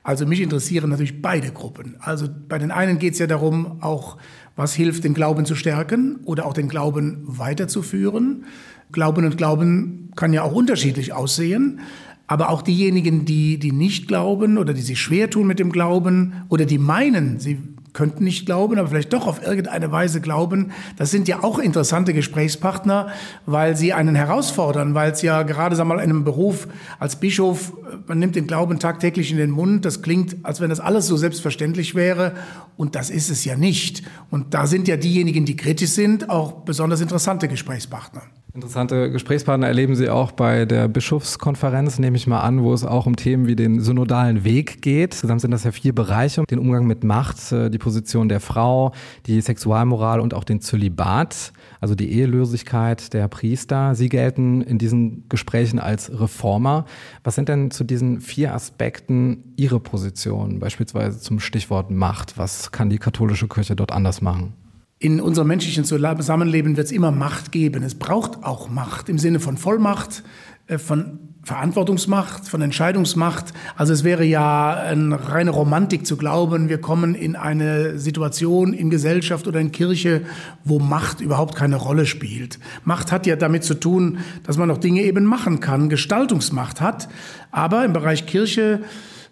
Also 0.02 0.26
mich 0.26 0.40
interessieren 0.40 0.90
natürlich 0.90 1.20
beide 1.20 1.50
Gruppen. 1.52 1.96
Also 2.00 2.26
bei 2.48 2.58
den 2.58 2.70
einen 2.70 2.98
geht 2.98 3.12
es 3.12 3.18
ja 3.18 3.26
darum, 3.26 3.82
auch 3.82 4.16
was 4.56 4.74
hilft, 4.74 5.04
den 5.04 5.14
Glauben 5.14 5.44
zu 5.44 5.54
stärken 5.54 6.20
oder 6.24 6.46
auch 6.46 6.54
den 6.54 6.68
Glauben 6.68 7.22
weiterzuführen. 7.24 8.46
Glauben 8.90 9.24
und 9.24 9.36
Glauben 9.36 10.10
kann 10.16 10.32
ja 10.32 10.42
auch 10.42 10.52
unterschiedlich 10.52 11.12
aussehen. 11.12 11.80
Aber 12.26 12.50
auch 12.50 12.62
diejenigen, 12.62 13.24
die, 13.24 13.58
die 13.58 13.72
nicht 13.72 14.08
glauben 14.08 14.56
oder 14.56 14.72
die 14.72 14.82
sich 14.82 15.00
schwer 15.00 15.28
tun 15.30 15.46
mit 15.46 15.58
dem 15.58 15.72
Glauben 15.72 16.44
oder 16.48 16.64
die 16.64 16.78
meinen, 16.78 17.40
sie 17.40 17.58
könnten 17.92 18.24
nicht 18.24 18.46
glauben, 18.46 18.78
aber 18.78 18.88
vielleicht 18.88 19.12
doch 19.12 19.26
auf 19.26 19.46
irgendeine 19.46 19.90
Weise 19.92 20.20
glauben. 20.20 20.72
Das 20.96 21.10
sind 21.10 21.28
ja 21.28 21.42
auch 21.42 21.58
interessante 21.58 22.14
Gesprächspartner, 22.14 23.08
weil 23.46 23.76
sie 23.76 23.92
einen 23.92 24.14
herausfordern, 24.14 24.94
weil 24.94 25.12
es 25.12 25.22
ja 25.22 25.42
gerade 25.42 25.76
sagen 25.76 25.88
wir 25.88 25.96
mal 25.96 26.02
in 26.02 26.10
einem 26.10 26.24
Beruf 26.24 26.68
als 26.98 27.16
Bischof, 27.16 27.72
man 28.06 28.18
nimmt 28.18 28.36
den 28.36 28.46
Glauben 28.46 28.78
tagtäglich 28.78 29.30
in 29.30 29.36
den 29.36 29.50
Mund. 29.50 29.84
Das 29.84 30.02
klingt, 30.02 30.36
als 30.42 30.60
wenn 30.60 30.70
das 30.70 30.80
alles 30.80 31.06
so 31.06 31.16
selbstverständlich 31.16 31.94
wäre 31.94 32.34
und 32.76 32.94
das 32.94 33.10
ist 33.10 33.30
es 33.30 33.44
ja 33.44 33.56
nicht. 33.56 34.02
Und 34.30 34.54
da 34.54 34.66
sind 34.66 34.88
ja 34.88 34.96
diejenigen, 34.96 35.44
die 35.44 35.56
kritisch 35.56 35.90
sind, 35.90 36.30
auch 36.30 36.62
besonders 36.62 37.00
interessante 37.00 37.48
Gesprächspartner. 37.48 38.22
Interessante 38.52 39.12
Gesprächspartner 39.12 39.68
erleben 39.68 39.94
Sie 39.94 40.08
auch 40.08 40.32
bei 40.32 40.64
der 40.64 40.88
Bischofskonferenz, 40.88 42.00
nehme 42.00 42.16
ich 42.16 42.26
mal 42.26 42.40
an, 42.40 42.64
wo 42.64 42.72
es 42.72 42.84
auch 42.84 43.06
um 43.06 43.14
Themen 43.14 43.46
wie 43.46 43.54
den 43.54 43.80
synodalen 43.80 44.42
Weg 44.42 44.82
geht. 44.82 45.12
Insgesamt 45.12 45.42
sind 45.42 45.52
das 45.52 45.62
ja 45.62 45.70
vier 45.70 45.94
Bereiche, 45.94 46.42
den 46.50 46.58
Umgang 46.58 46.86
mit 46.86 47.04
Macht, 47.04 47.52
äh, 47.52 47.70
die 47.70 47.78
Position 47.78 48.28
der 48.28 48.40
Frau, 48.40 48.92
die 49.26 49.40
Sexualmoral 49.40 50.18
und 50.18 50.34
auch 50.34 50.42
den 50.42 50.60
Zölibat, 50.60 51.52
also 51.80 51.94
die 51.94 52.10
Ehelosigkeit 52.10 53.12
der 53.12 53.28
Priester. 53.28 53.94
Sie 53.94 54.08
gelten 54.08 54.62
in 54.62 54.78
diesen 54.78 55.28
Gesprächen 55.28 55.78
als 55.78 56.10
Reformer. 56.20 56.86
Was 57.22 57.36
sind 57.36 57.48
denn 57.48 57.70
zu 57.70 57.84
diesen 57.84 58.20
vier 58.20 58.52
Aspekten 58.52 59.54
Ihre 59.56 59.78
Position, 59.78 60.58
beispielsweise 60.58 61.20
zum 61.20 61.38
Stichwort 61.38 61.92
Macht? 61.92 62.36
Was 62.36 62.72
kann 62.72 62.90
die 62.90 62.98
katholische 62.98 63.46
Kirche 63.46 63.76
dort 63.76 63.92
anders 63.92 64.20
machen? 64.20 64.54
In 65.02 65.18
unserem 65.18 65.48
menschlichen 65.48 65.84
Zusammenleben 65.84 66.76
wird 66.76 66.84
es 66.84 66.92
immer 66.92 67.10
Macht 67.10 67.52
geben. 67.52 67.82
Es 67.82 67.94
braucht 67.94 68.44
auch 68.44 68.68
Macht 68.68 69.08
im 69.08 69.18
Sinne 69.18 69.40
von 69.40 69.56
Vollmacht, 69.56 70.22
äh, 70.66 70.76
von 70.76 71.18
Verantwortungsmacht, 71.42 72.46
von 72.46 72.60
Entscheidungsmacht. 72.60 73.54
Also 73.76 73.94
es 73.94 74.04
wäre 74.04 74.24
ja 74.24 74.74
eine 74.74 75.30
reine 75.30 75.52
Romantik 75.52 76.04
zu 76.04 76.18
glauben, 76.18 76.68
wir 76.68 76.82
kommen 76.82 77.14
in 77.14 77.34
eine 77.34 77.98
Situation 77.98 78.74
in 78.74 78.90
Gesellschaft 78.90 79.48
oder 79.48 79.58
in 79.58 79.72
Kirche, 79.72 80.20
wo 80.64 80.78
Macht 80.78 81.22
überhaupt 81.22 81.54
keine 81.54 81.76
Rolle 81.76 82.04
spielt. 82.04 82.58
Macht 82.84 83.10
hat 83.10 83.26
ja 83.26 83.36
damit 83.36 83.64
zu 83.64 83.80
tun, 83.80 84.18
dass 84.42 84.58
man 84.58 84.70
auch 84.70 84.76
Dinge 84.76 85.00
eben 85.00 85.24
machen 85.24 85.60
kann, 85.60 85.88
Gestaltungsmacht 85.88 86.82
hat. 86.82 87.08
Aber 87.50 87.86
im 87.86 87.94
Bereich 87.94 88.26
Kirche 88.26 88.82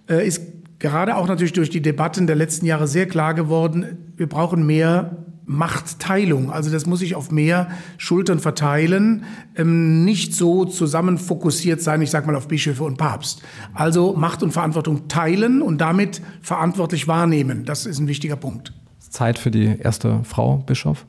äh, 0.09 0.27
ist 0.27 0.41
gerade 0.79 1.15
auch 1.15 1.29
natürlich 1.29 1.53
durch 1.53 1.69
die 1.69 1.83
Debatten 1.83 2.27
der 2.27 2.37
letzten 2.37 2.65
Jahre 2.65 2.89
sehr 2.89 3.07
klar 3.07 3.35
geworden, 3.35 3.99
wir 4.17 4.31
brauchen 4.31 4.65
mehr 4.65 5.28
Machtteilung. 5.49 6.53
Also 6.53 6.71
das 6.71 6.87
muss 6.87 7.01
sich 7.01 7.15
auf 7.15 7.31
mehr 7.31 7.69
Schultern 7.97 8.39
verteilen, 8.39 9.25
ähm, 9.57 10.05
nicht 10.05 10.35
so 10.35 10.65
zusammen 10.65 11.19
fokussiert 11.19 11.81
sein, 11.81 12.03
ich 12.03 12.11
sage 12.11 12.27
mal 12.27 12.37
auf 12.37 12.47
Bischöfe 12.49 12.85
und 12.85 12.99
Papst. 12.99 13.43
Also 13.75 14.15
Macht 14.15 14.43
und 14.43 14.53
Verantwortung 14.53 15.09
teilen 15.09 15.63
und 15.63 15.81
damit 15.81 16.21
verantwortlich 16.43 17.09
wahrnehmen. 17.09 17.65
Das 17.65 17.87
ist 17.87 17.99
ein 17.99 18.07
wichtiger 18.07 18.37
Punkt. 18.37 18.73
Zeit 19.11 19.39
für 19.39 19.51
die 19.51 19.79
erste 19.79 20.21
Frau 20.23 20.59
Bischof? 20.59 21.07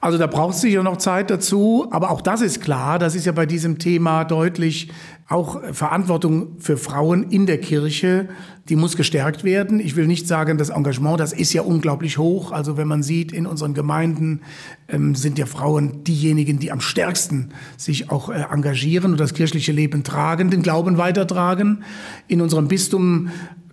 Also 0.00 0.16
da 0.16 0.28
braucht 0.28 0.54
es 0.54 0.60
sicher 0.60 0.84
noch 0.84 0.98
Zeit 0.98 1.28
dazu, 1.28 1.88
aber 1.90 2.10
auch 2.10 2.20
das 2.20 2.40
ist 2.40 2.60
klar, 2.60 3.00
das 3.00 3.16
ist 3.16 3.26
ja 3.26 3.32
bei 3.32 3.46
diesem 3.46 3.78
Thema 3.78 4.24
deutlich, 4.24 4.90
auch 5.28 5.60
Verantwortung 5.74 6.58
für 6.58 6.78
Frauen 6.78 7.24
in 7.30 7.46
der 7.46 7.58
Kirche, 7.58 8.28
die 8.68 8.76
muss 8.76 8.96
gestärkt 8.96 9.44
werden. 9.44 9.80
Ich 9.80 9.96
will 9.96 10.06
nicht 10.06 10.26
sagen, 10.26 10.56
das 10.56 10.70
Engagement, 10.70 11.20
das 11.20 11.32
ist 11.32 11.52
ja 11.52 11.62
unglaublich 11.62 12.16
hoch. 12.16 12.52
Also 12.52 12.76
wenn 12.76 12.88
man 12.88 13.02
sieht, 13.02 13.32
in 13.32 13.46
unseren 13.46 13.74
Gemeinden 13.74 14.40
ähm, 14.88 15.14
sind 15.14 15.38
ja 15.38 15.46
Frauen 15.46 16.04
diejenigen, 16.04 16.58
die 16.58 16.72
am 16.72 16.80
stärksten 16.80 17.50
sich 17.76 18.10
auch 18.10 18.30
äh, 18.30 18.44
engagieren 18.50 19.12
und 19.12 19.20
das 19.20 19.34
kirchliche 19.34 19.72
Leben 19.72 20.02
tragen, 20.02 20.50
den 20.50 20.62
Glauben 20.62 20.96
weitertragen. 20.96 21.82
In 22.26 22.40
unserem 22.40 22.68
Bistum 22.68 23.28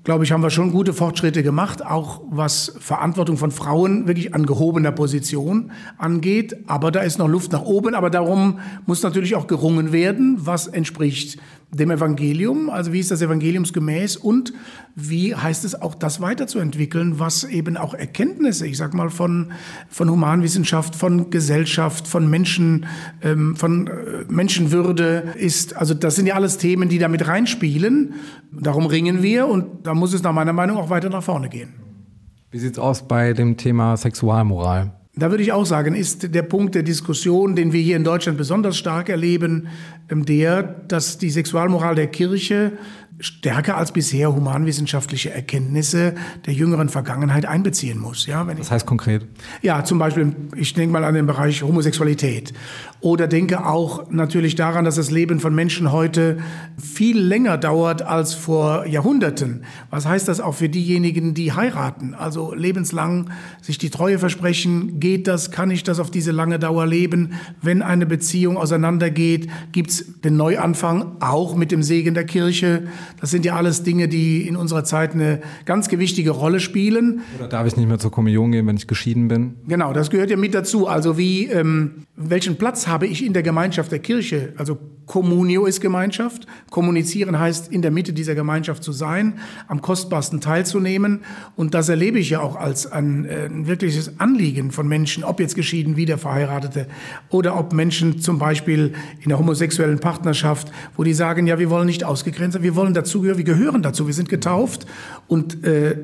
glaube 0.05 0.23
ich, 0.23 0.31
haben 0.31 0.43
wir 0.43 0.51
schon 0.51 0.71
gute 0.71 0.93
Fortschritte 0.93 1.43
gemacht, 1.43 1.83
auch 1.83 2.21
was 2.29 2.75
Verantwortung 2.79 3.37
von 3.37 3.51
Frauen 3.51 4.07
wirklich 4.07 4.33
an 4.35 4.45
gehobener 4.45 4.91
Position 4.91 5.71
angeht. 5.97 6.55
Aber 6.67 6.91
da 6.91 7.01
ist 7.01 7.17
noch 7.17 7.27
Luft 7.27 7.51
nach 7.51 7.63
oben. 7.63 7.95
Aber 7.95 8.11
darum 8.11 8.59
muss 8.85 9.01
natürlich 9.01 9.35
auch 9.35 9.47
gerungen 9.47 9.91
werden, 9.91 10.37
was 10.39 10.67
entspricht 10.67 11.39
dem 11.71 11.91
Evangelium, 11.91 12.69
also 12.69 12.93
wie 12.93 12.99
ist 12.99 13.11
das 13.11 13.21
Evangeliumsgemäß 13.21 14.15
und 14.15 14.53
wie 14.95 15.35
heißt 15.35 15.65
es 15.65 15.81
auch, 15.81 15.93
das 15.93 16.21
weiterzuentwickeln, 16.21 17.19
was 17.19 17.43
eben 17.43 17.75
auch 17.75 17.93
Erkenntnisse, 17.93 18.65
ich 18.65 18.77
sag 18.77 18.93
mal, 18.93 19.09
von, 19.09 19.51
von 19.89 20.09
Humanwissenschaft, 20.09 20.95
von 20.95 21.31
Gesellschaft, 21.31 22.07
von 22.07 22.29
Menschen, 22.29 22.85
ähm, 23.21 23.57
von 23.57 23.87
äh, 23.87 23.91
Menschenwürde 24.29 25.33
ist. 25.37 25.75
Also 25.75 25.93
das 25.93 26.15
sind 26.15 26.27
ja 26.27 26.35
alles 26.35 26.57
Themen, 26.57 26.87
die 26.87 26.97
damit 26.97 27.27
reinspielen. 27.27 28.13
Darum 28.53 28.85
ringen 28.85 29.21
wir 29.21 29.47
und 29.47 29.85
da 29.85 29.93
muss 29.95 30.13
es 30.13 30.23
nach 30.23 30.33
meiner 30.33 30.53
Meinung 30.53 30.77
auch 30.77 30.89
weiter 30.89 31.09
nach 31.09 31.23
vorne 31.23 31.49
gehen. 31.49 31.73
Wie 32.51 32.59
sieht's 32.59 32.79
aus 32.79 33.07
bei 33.07 33.33
dem 33.33 33.57
Thema 33.57 33.97
Sexualmoral? 33.97 34.91
Da 35.17 35.29
würde 35.29 35.43
ich 35.43 35.53
auch 35.53 35.65
sagen, 35.65 35.95
ist 35.95 36.35
der 36.35 36.41
Punkt 36.43 36.75
der 36.75 36.83
Diskussion, 36.83 37.55
den 37.55 37.71
wir 37.71 37.81
hier 37.81 37.95
in 37.95 38.03
Deutschland 38.03 38.37
besonders 38.37 38.75
stark 38.75 39.07
erleben, 39.07 39.67
ähm, 40.09 40.25
der, 40.25 40.61
dass 40.61 41.17
die 41.17 41.29
Sexualmoral 41.29 41.95
der 41.95 42.07
Kirche 42.07 42.73
stärker 43.19 43.77
als 43.77 43.93
bisher 43.93 44.33
humanwissenschaftliche 44.35 45.31
Erkenntnisse 45.31 46.15
der 46.45 46.53
jüngeren 46.53 46.89
Vergangenheit 46.89 47.45
einbeziehen 47.45 47.97
muss. 47.97 48.25
Ja, 48.25 48.45
wenn 48.45 48.57
das 48.57 48.71
heißt 48.71 48.85
konkret? 48.85 49.25
Ja, 49.61 49.85
zum 49.85 49.99
Beispiel, 49.99 50.35
ich 50.55 50.73
denke 50.73 50.91
mal 50.91 51.05
an 51.05 51.13
den 51.13 51.25
Bereich 51.25 51.63
Homosexualität 51.63 52.53
oder 52.99 53.27
denke 53.27 53.65
auch 53.65 54.11
natürlich 54.11 54.55
daran, 54.55 54.83
dass 54.83 54.95
das 54.95 55.11
Leben 55.11 55.39
von 55.39 55.55
Menschen 55.55 55.93
heute 55.93 56.39
viel 56.77 57.17
länger 57.17 57.57
dauert 57.57 58.01
als 58.01 58.33
vor 58.33 58.85
Jahrhunderten. 58.85 59.63
Was 59.89 60.05
heißt 60.05 60.27
das 60.27 60.41
auch 60.41 60.55
für 60.55 60.67
diejenigen, 60.67 61.33
die 61.33 61.53
heiraten? 61.53 62.15
Also 62.15 62.53
lebenslang 62.53 63.29
sich 63.61 63.77
die 63.77 63.91
Treue 63.91 64.19
versprechen, 64.19 64.99
geht 64.99 65.27
das, 65.27 65.51
kann 65.51 65.71
ich 65.71 65.83
das 65.83 65.99
auf 65.99 66.11
diese 66.11 66.31
lange 66.31 66.59
Dauer 66.59 66.85
leben? 66.85 67.33
Wenn 67.61 67.81
eine 67.81 68.05
Beziehung 68.05 68.57
auseinandergeht, 68.57 69.47
gibt's 69.71 70.03
den 70.23 70.35
Neuanfang 70.35 71.17
auch 71.21 71.55
mit 71.55 71.71
dem 71.71 71.81
Segen 71.81 72.13
der 72.13 72.25
Kirche. 72.25 72.87
Das 73.19 73.31
sind 73.31 73.45
ja 73.45 73.55
alles 73.55 73.83
Dinge, 73.83 74.07
die 74.07 74.47
in 74.47 74.55
unserer 74.55 74.83
Zeit 74.83 75.13
eine 75.13 75.41
ganz 75.65 75.89
gewichtige 75.89 76.31
Rolle 76.31 76.59
spielen. 76.59 77.21
Oder 77.37 77.47
darf 77.47 77.67
ich 77.67 77.77
nicht 77.77 77.87
mehr 77.87 77.99
zur 77.99 78.11
Kommunion 78.11 78.51
gehen, 78.51 78.67
wenn 78.67 78.77
ich 78.77 78.87
geschieden 78.87 79.27
bin? 79.27 79.55
Genau, 79.67 79.93
das 79.93 80.09
gehört 80.09 80.29
ja 80.29 80.37
mit 80.37 80.53
dazu. 80.53 80.87
Also 80.87 81.17
wie, 81.17 81.45
ähm, 81.45 82.05
welchen 82.15 82.57
Platz 82.57 82.87
habe 82.87 83.07
ich 83.07 83.25
in 83.25 83.33
der 83.33 83.43
Gemeinschaft 83.43 83.91
der 83.91 83.99
Kirche? 83.99 84.53
Also 84.57 84.77
Communio 85.05 85.65
ist 85.65 85.81
Gemeinschaft. 85.81 86.47
Kommunizieren 86.71 87.39
heißt, 87.39 87.71
in 87.71 87.81
der 87.81 87.91
Mitte 87.91 88.13
dieser 88.13 88.35
Gemeinschaft 88.35 88.83
zu 88.83 88.91
sein, 88.91 89.39
am 89.67 89.81
kostbarsten 89.81 90.41
teilzunehmen. 90.41 91.21
Und 91.55 91.73
das 91.73 91.89
erlebe 91.89 92.19
ich 92.19 92.31
ja 92.31 92.39
auch 92.39 92.55
als 92.55 92.91
ein, 92.91 93.25
äh, 93.25 93.45
ein 93.45 93.67
wirkliches 93.67 94.19
Anliegen 94.19 94.71
von 94.71 94.87
Menschen, 94.87 95.23
ob 95.23 95.39
jetzt 95.39 95.55
geschieden, 95.55 95.95
wieder 95.95 96.17
Verheiratete 96.17 96.87
oder 97.29 97.57
ob 97.57 97.73
Menschen 97.73 98.19
zum 98.19 98.39
Beispiel 98.39 98.93
in 99.21 99.29
der 99.29 99.37
homosexuellen 99.37 99.99
Partnerschaft, 99.99 100.71
wo 100.95 101.03
die 101.03 101.13
sagen, 101.13 101.47
ja, 101.47 101.59
wir 101.59 101.69
wollen 101.69 101.85
nicht 101.85 102.03
ausgegrenzt, 102.03 102.61
wir 102.63 102.75
wollen 102.75 102.93
dazugehören, 102.95 103.37
wir 103.37 103.45
gehören 103.45 103.83
dazu, 103.83 104.07
wir 104.07 104.13
sind 104.13 104.29
getauft 104.29 104.85
und 105.27 105.63
äh, 105.63 105.97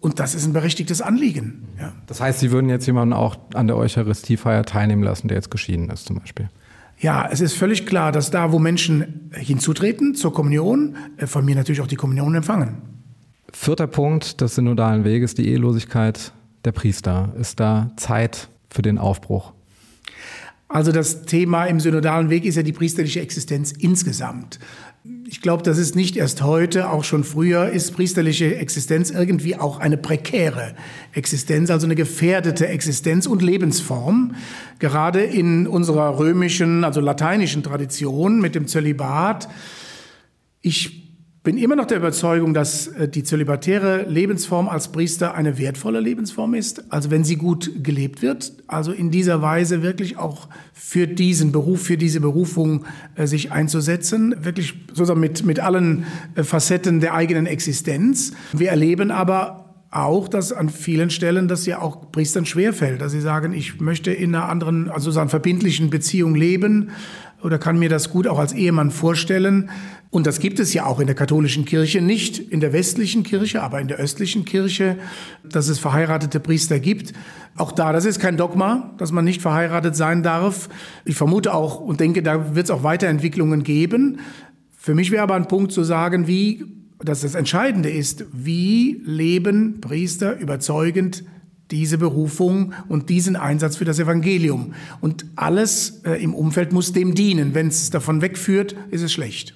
und 0.00 0.18
das 0.18 0.34
ist 0.34 0.46
ein 0.46 0.54
berechtigtes 0.54 1.02
Anliegen. 1.02 1.68
Ja. 1.78 1.92
Das 2.06 2.22
heißt, 2.22 2.40
Sie 2.40 2.50
würden 2.50 2.70
jetzt 2.70 2.86
jemanden 2.86 3.12
auch 3.12 3.36
an 3.52 3.66
der 3.66 3.76
Eucharistiefeier 3.76 4.64
teilnehmen 4.64 5.02
lassen, 5.02 5.28
der 5.28 5.36
jetzt 5.36 5.50
geschieden 5.50 5.90
ist 5.90 6.06
zum 6.06 6.18
Beispiel? 6.18 6.48
Ja, 6.98 7.28
es 7.30 7.40
ist 7.40 7.54
völlig 7.54 7.86
klar, 7.86 8.10
dass 8.10 8.30
da, 8.30 8.52
wo 8.52 8.58
Menschen 8.58 9.30
hinzutreten 9.32 10.14
zur 10.14 10.32
Kommunion, 10.32 10.96
äh, 11.18 11.26
von 11.26 11.44
mir 11.44 11.54
natürlich 11.54 11.80
auch 11.82 11.86
die 11.86 11.96
Kommunion 11.96 12.34
empfangen. 12.34 12.78
Vierter 13.52 13.86
Punkt 13.86 14.40
des 14.40 14.54
synodalen 14.54 15.04
Weges, 15.04 15.34
die 15.34 15.48
Ehelosigkeit 15.48 16.32
der 16.64 16.72
Priester. 16.72 17.34
Ist 17.38 17.60
da 17.60 17.90
Zeit 17.96 18.48
für 18.70 18.82
den 18.82 18.96
Aufbruch? 18.98 19.52
Also 20.68 20.92
das 20.92 21.22
Thema 21.22 21.64
im 21.64 21.80
synodalen 21.80 22.30
Weg 22.30 22.44
ist 22.44 22.54
ja 22.54 22.62
die 22.62 22.72
priesterliche 22.72 23.20
Existenz 23.20 23.72
insgesamt. 23.72 24.60
Ich 25.26 25.40
glaube, 25.40 25.62
das 25.62 25.78
ist 25.78 25.96
nicht 25.96 26.18
erst 26.18 26.42
heute, 26.42 26.90
auch 26.90 27.04
schon 27.04 27.24
früher 27.24 27.70
ist 27.70 27.92
priesterliche 27.92 28.56
Existenz 28.56 29.10
irgendwie 29.10 29.56
auch 29.56 29.78
eine 29.78 29.96
prekäre 29.96 30.74
Existenz, 31.14 31.70
also 31.70 31.86
eine 31.86 31.94
gefährdete 31.94 32.68
Existenz 32.68 33.26
und 33.26 33.40
Lebensform. 33.40 34.34
Gerade 34.78 35.22
in 35.22 35.66
unserer 35.66 36.18
römischen, 36.18 36.84
also 36.84 37.00
lateinischen 37.00 37.62
Tradition 37.62 38.42
mit 38.42 38.54
dem 38.54 38.66
Zölibat. 38.66 39.48
Ich 40.60 40.99
bin 41.42 41.56
immer 41.56 41.74
noch 41.74 41.86
der 41.86 41.96
Überzeugung, 41.96 42.52
dass 42.52 42.88
äh, 42.88 43.08
die 43.08 43.22
zölibatäre 43.22 44.02
Lebensform 44.02 44.68
als 44.68 44.92
Priester 44.92 45.34
eine 45.34 45.56
wertvolle 45.56 46.00
Lebensform 46.00 46.52
ist. 46.52 46.92
Also 46.92 47.10
wenn 47.10 47.24
sie 47.24 47.36
gut 47.36 47.82
gelebt 47.82 48.20
wird, 48.20 48.52
also 48.66 48.92
in 48.92 49.10
dieser 49.10 49.40
Weise 49.40 49.82
wirklich 49.82 50.18
auch 50.18 50.48
für 50.74 51.06
diesen 51.06 51.50
Beruf, 51.50 51.82
für 51.82 51.96
diese 51.96 52.20
Berufung 52.20 52.84
äh, 53.14 53.26
sich 53.26 53.52
einzusetzen, 53.52 54.34
wirklich 54.44 54.74
sozusagen 54.88 55.20
mit, 55.20 55.44
mit 55.44 55.60
allen 55.60 56.04
äh, 56.34 56.44
Facetten 56.44 57.00
der 57.00 57.14
eigenen 57.14 57.46
Existenz. 57.46 58.32
Wir 58.52 58.68
erleben 58.68 59.10
aber 59.10 59.60
auch, 59.90 60.28
dass 60.28 60.52
an 60.52 60.68
vielen 60.68 61.10
Stellen 61.10 61.48
das 61.48 61.64
ja 61.66 61.80
auch 61.80 62.12
Priestern 62.12 62.44
schwerfällt, 62.44 63.00
dass 63.00 63.12
sie 63.12 63.20
sagen, 63.20 63.54
ich 63.54 63.80
möchte 63.80 64.12
in 64.12 64.34
einer 64.34 64.48
anderen, 64.48 64.90
also 64.90 65.10
so 65.10 65.18
einer 65.18 65.30
verbindlichen 65.30 65.90
Beziehung 65.90 66.34
leben 66.34 66.90
oder 67.42 67.58
kann 67.58 67.78
mir 67.78 67.88
das 67.88 68.10
gut 68.10 68.26
auch 68.26 68.38
als 68.38 68.52
Ehemann 68.52 68.90
vorstellen. 68.90 69.70
Und 70.10 70.26
das 70.26 70.40
gibt 70.40 70.58
es 70.58 70.74
ja 70.74 70.86
auch 70.86 70.98
in 70.98 71.06
der 71.06 71.14
katholischen 71.14 71.64
Kirche, 71.64 72.00
nicht 72.00 72.38
in 72.38 72.58
der 72.58 72.72
westlichen 72.72 73.22
Kirche, 73.22 73.62
aber 73.62 73.80
in 73.80 73.86
der 73.86 73.98
östlichen 73.98 74.44
Kirche, 74.44 74.98
dass 75.48 75.68
es 75.68 75.78
verheiratete 75.78 76.40
Priester 76.40 76.80
gibt. 76.80 77.12
Auch 77.56 77.70
da, 77.70 77.92
das 77.92 78.04
ist 78.04 78.18
kein 78.18 78.36
Dogma, 78.36 78.92
dass 78.98 79.12
man 79.12 79.24
nicht 79.24 79.40
verheiratet 79.40 79.94
sein 79.94 80.24
darf. 80.24 80.68
Ich 81.04 81.14
vermute 81.16 81.54
auch 81.54 81.80
und 81.80 82.00
denke, 82.00 82.24
da 82.24 82.56
wird 82.56 82.64
es 82.64 82.70
auch 82.72 82.82
Weiterentwicklungen 82.82 83.62
geben. 83.62 84.18
Für 84.76 84.94
mich 84.96 85.12
wäre 85.12 85.22
aber 85.22 85.36
ein 85.36 85.46
Punkt 85.46 85.70
zu 85.70 85.84
sagen, 85.84 86.26
wie, 86.26 86.64
dass 86.98 87.20
das 87.20 87.36
Entscheidende 87.36 87.90
ist, 87.90 88.24
wie 88.32 89.00
leben 89.04 89.80
Priester 89.80 90.38
überzeugend 90.40 91.22
diese 91.70 91.98
Berufung 91.98 92.72
und 92.88 93.10
diesen 93.10 93.36
Einsatz 93.36 93.76
für 93.76 93.84
das 93.84 94.00
Evangelium. 94.00 94.74
Und 95.00 95.24
alles 95.36 96.02
äh, 96.04 96.20
im 96.20 96.34
Umfeld 96.34 96.72
muss 96.72 96.92
dem 96.92 97.14
dienen. 97.14 97.54
Wenn 97.54 97.68
es 97.68 97.90
davon 97.90 98.22
wegführt, 98.22 98.74
ist 98.90 99.02
es 99.02 99.12
schlecht. 99.12 99.54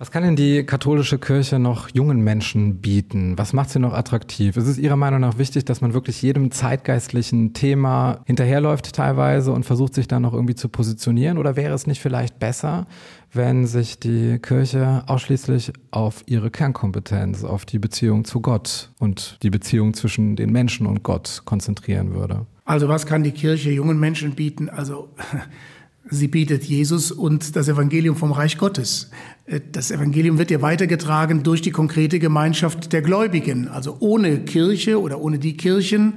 Was 0.00 0.10
kann 0.10 0.22
denn 0.22 0.34
die 0.34 0.64
katholische 0.64 1.18
Kirche 1.18 1.58
noch 1.58 1.90
jungen 1.92 2.24
Menschen 2.24 2.76
bieten? 2.80 3.36
Was 3.36 3.52
macht 3.52 3.68
sie 3.68 3.78
noch 3.78 3.92
attraktiv? 3.92 4.56
Ist 4.56 4.66
es 4.66 4.78
Ihrer 4.78 4.96
Meinung 4.96 5.20
nach 5.20 5.36
wichtig, 5.36 5.66
dass 5.66 5.82
man 5.82 5.92
wirklich 5.92 6.22
jedem 6.22 6.50
zeitgeistlichen 6.50 7.52
Thema 7.52 8.22
hinterherläuft 8.24 8.94
teilweise 8.94 9.52
und 9.52 9.66
versucht 9.66 9.92
sich 9.92 10.08
da 10.08 10.18
noch 10.18 10.32
irgendwie 10.32 10.54
zu 10.54 10.70
positionieren? 10.70 11.36
Oder 11.36 11.54
wäre 11.54 11.74
es 11.74 11.86
nicht 11.86 12.00
vielleicht 12.00 12.38
besser, 12.38 12.86
wenn 13.34 13.66
sich 13.66 14.00
die 14.00 14.38
Kirche 14.38 15.04
ausschließlich 15.06 15.74
auf 15.90 16.22
ihre 16.24 16.50
Kernkompetenz, 16.50 17.44
auf 17.44 17.66
die 17.66 17.78
Beziehung 17.78 18.24
zu 18.24 18.40
Gott 18.40 18.92
und 19.00 19.36
die 19.42 19.50
Beziehung 19.50 19.92
zwischen 19.92 20.34
den 20.34 20.50
Menschen 20.50 20.86
und 20.86 21.02
Gott 21.02 21.42
konzentrieren 21.44 22.14
würde? 22.14 22.46
Also 22.64 22.88
was 22.88 23.04
kann 23.04 23.22
die 23.22 23.32
Kirche 23.32 23.70
jungen 23.70 24.00
Menschen 24.00 24.34
bieten? 24.34 24.70
Also 24.70 25.10
Sie 26.08 26.28
bietet 26.28 26.64
Jesus 26.64 27.12
und 27.12 27.56
das 27.56 27.68
Evangelium 27.68 28.16
vom 28.16 28.32
Reich 28.32 28.56
Gottes. 28.56 29.10
Äh, 29.46 29.60
das 29.72 29.90
Evangelium 29.90 30.38
wird 30.38 30.50
ja 30.50 30.62
weitergetragen 30.62 31.42
durch 31.42 31.62
die 31.62 31.70
konkrete 31.70 32.18
Gemeinschaft 32.18 32.92
der 32.92 33.02
Gläubigen. 33.02 33.68
Also 33.68 33.96
ohne 34.00 34.40
Kirche 34.40 35.00
oder 35.00 35.20
ohne 35.20 35.38
die 35.38 35.56
Kirchen, 35.56 36.14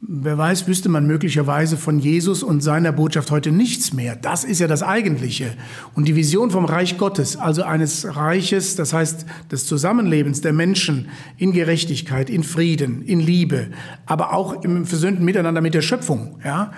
wer 0.00 0.38
weiß, 0.38 0.68
wüsste 0.68 0.88
man 0.88 1.06
möglicherweise 1.06 1.76
von 1.76 1.98
Jesus 1.98 2.44
und 2.44 2.62
seiner 2.62 2.92
Botschaft 2.92 3.32
heute 3.32 3.50
nichts 3.50 3.92
mehr. 3.92 4.14
Das 4.14 4.44
ist 4.44 4.60
ja 4.60 4.68
das 4.68 4.84
Eigentliche. 4.84 5.56
Und 5.94 6.06
die 6.06 6.14
Vision 6.14 6.52
vom 6.52 6.64
Reich 6.64 6.98
Gottes, 6.98 7.36
also 7.36 7.64
eines 7.64 8.16
Reiches, 8.16 8.76
das 8.76 8.92
heißt 8.92 9.26
des 9.50 9.66
Zusammenlebens 9.66 10.40
der 10.40 10.52
Menschen 10.52 11.08
in 11.36 11.52
Gerechtigkeit, 11.52 12.30
in 12.30 12.44
Frieden, 12.44 13.02
in 13.02 13.18
Liebe, 13.18 13.68
aber 14.06 14.32
auch 14.32 14.62
im 14.62 14.86
versöhnten 14.86 15.24
Miteinander 15.24 15.60
mit 15.60 15.74
der 15.74 15.82
Schöpfung, 15.82 16.38
ja, 16.44 16.72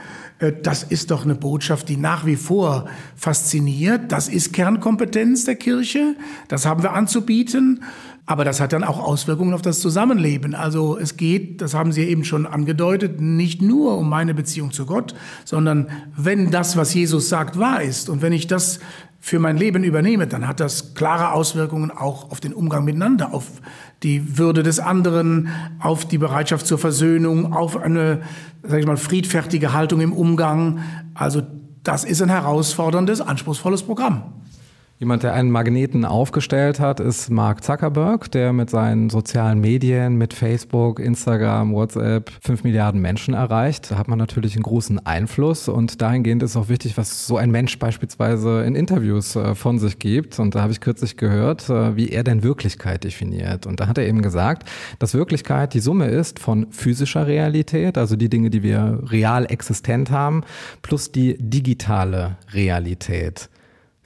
das 0.62 0.82
ist 0.84 1.10
doch 1.10 1.24
eine 1.24 1.34
Botschaft, 1.34 1.88
die 1.88 1.98
nach 1.98 2.24
wie 2.24 2.36
vor 2.36 2.86
fasziniert. 3.14 4.10
Das 4.10 4.28
ist 4.28 4.52
Kernkompetenz 4.54 5.44
der 5.44 5.56
Kirche. 5.56 6.16
Das 6.48 6.64
haben 6.64 6.82
wir 6.82 6.94
anzubieten. 6.94 7.82
Aber 8.24 8.44
das 8.44 8.60
hat 8.60 8.72
dann 8.72 8.84
auch 8.84 9.00
Auswirkungen 9.00 9.54
auf 9.54 9.60
das 9.60 9.80
Zusammenleben. 9.80 10.54
Also 10.54 10.96
es 10.96 11.16
geht, 11.16 11.60
das 11.60 11.74
haben 11.74 11.90
Sie 11.90 12.04
eben 12.04 12.24
schon 12.24 12.46
angedeutet, 12.46 13.20
nicht 13.20 13.60
nur 13.60 13.98
um 13.98 14.08
meine 14.08 14.34
Beziehung 14.34 14.70
zu 14.70 14.86
Gott, 14.86 15.14
sondern 15.44 15.88
wenn 16.16 16.50
das, 16.50 16.76
was 16.76 16.94
Jesus 16.94 17.28
sagt, 17.28 17.58
wahr 17.58 17.82
ist 17.82 18.08
und 18.08 18.22
wenn 18.22 18.32
ich 18.32 18.46
das 18.46 18.78
für 19.20 19.38
mein 19.38 19.58
Leben 19.58 19.84
übernehme, 19.84 20.26
dann 20.26 20.48
hat 20.48 20.60
das 20.60 20.94
klare 20.94 21.32
Auswirkungen 21.32 21.90
auch 21.90 22.30
auf 22.30 22.40
den 22.40 22.54
Umgang 22.54 22.84
miteinander, 22.84 23.34
auf 23.34 23.46
die 24.02 24.38
Würde 24.38 24.62
des 24.62 24.80
anderen, 24.80 25.48
auf 25.78 26.06
die 26.06 26.16
Bereitschaft 26.16 26.66
zur 26.66 26.78
Versöhnung, 26.78 27.52
auf 27.52 27.76
eine, 27.76 28.22
sag 28.62 28.80
ich 28.80 28.86
mal, 28.86 28.96
friedfertige 28.96 29.74
Haltung 29.74 30.00
im 30.00 30.14
Umgang. 30.14 30.80
Also 31.12 31.42
das 31.82 32.04
ist 32.04 32.22
ein 32.22 32.30
herausforderndes, 32.30 33.20
anspruchsvolles 33.20 33.82
Programm. 33.82 34.22
Jemand, 35.00 35.22
der 35.22 35.32
einen 35.32 35.50
Magneten 35.50 36.04
aufgestellt 36.04 36.78
hat, 36.78 37.00
ist 37.00 37.30
Mark 37.30 37.64
Zuckerberg, 37.64 38.30
der 38.32 38.52
mit 38.52 38.68
seinen 38.68 39.08
sozialen 39.08 39.58
Medien, 39.58 40.16
mit 40.16 40.34
Facebook, 40.34 41.00
Instagram, 41.00 41.72
WhatsApp 41.72 42.30
fünf 42.42 42.64
Milliarden 42.64 43.00
Menschen 43.00 43.32
erreicht. 43.32 43.90
Da 43.90 43.96
hat 43.96 44.08
man 44.08 44.18
natürlich 44.18 44.56
einen 44.56 44.62
großen 44.62 45.06
Einfluss 45.06 45.68
und 45.70 46.02
dahingehend 46.02 46.42
ist 46.42 46.54
auch 46.54 46.68
wichtig, 46.68 46.98
was 46.98 47.26
so 47.26 47.38
ein 47.38 47.50
Mensch 47.50 47.78
beispielsweise 47.78 48.62
in 48.64 48.74
Interviews 48.74 49.36
äh, 49.36 49.54
von 49.54 49.78
sich 49.78 49.98
gibt. 49.98 50.38
Und 50.38 50.54
da 50.54 50.60
habe 50.60 50.72
ich 50.72 50.82
kürzlich 50.82 51.16
gehört, 51.16 51.70
äh, 51.70 51.96
wie 51.96 52.10
er 52.10 52.22
denn 52.22 52.42
Wirklichkeit 52.42 53.02
definiert. 53.02 53.66
Und 53.66 53.80
da 53.80 53.86
hat 53.86 53.96
er 53.96 54.06
eben 54.06 54.20
gesagt, 54.20 54.68
dass 54.98 55.14
Wirklichkeit 55.14 55.72
die 55.72 55.80
Summe 55.80 56.08
ist 56.08 56.38
von 56.38 56.70
physischer 56.72 57.26
Realität, 57.26 57.96
also 57.96 58.16
die 58.16 58.28
Dinge, 58.28 58.50
die 58.50 58.62
wir 58.62 59.02
real 59.06 59.46
existent 59.46 60.10
haben, 60.10 60.42
plus 60.82 61.10
die 61.10 61.38
digitale 61.38 62.36
Realität. 62.52 63.48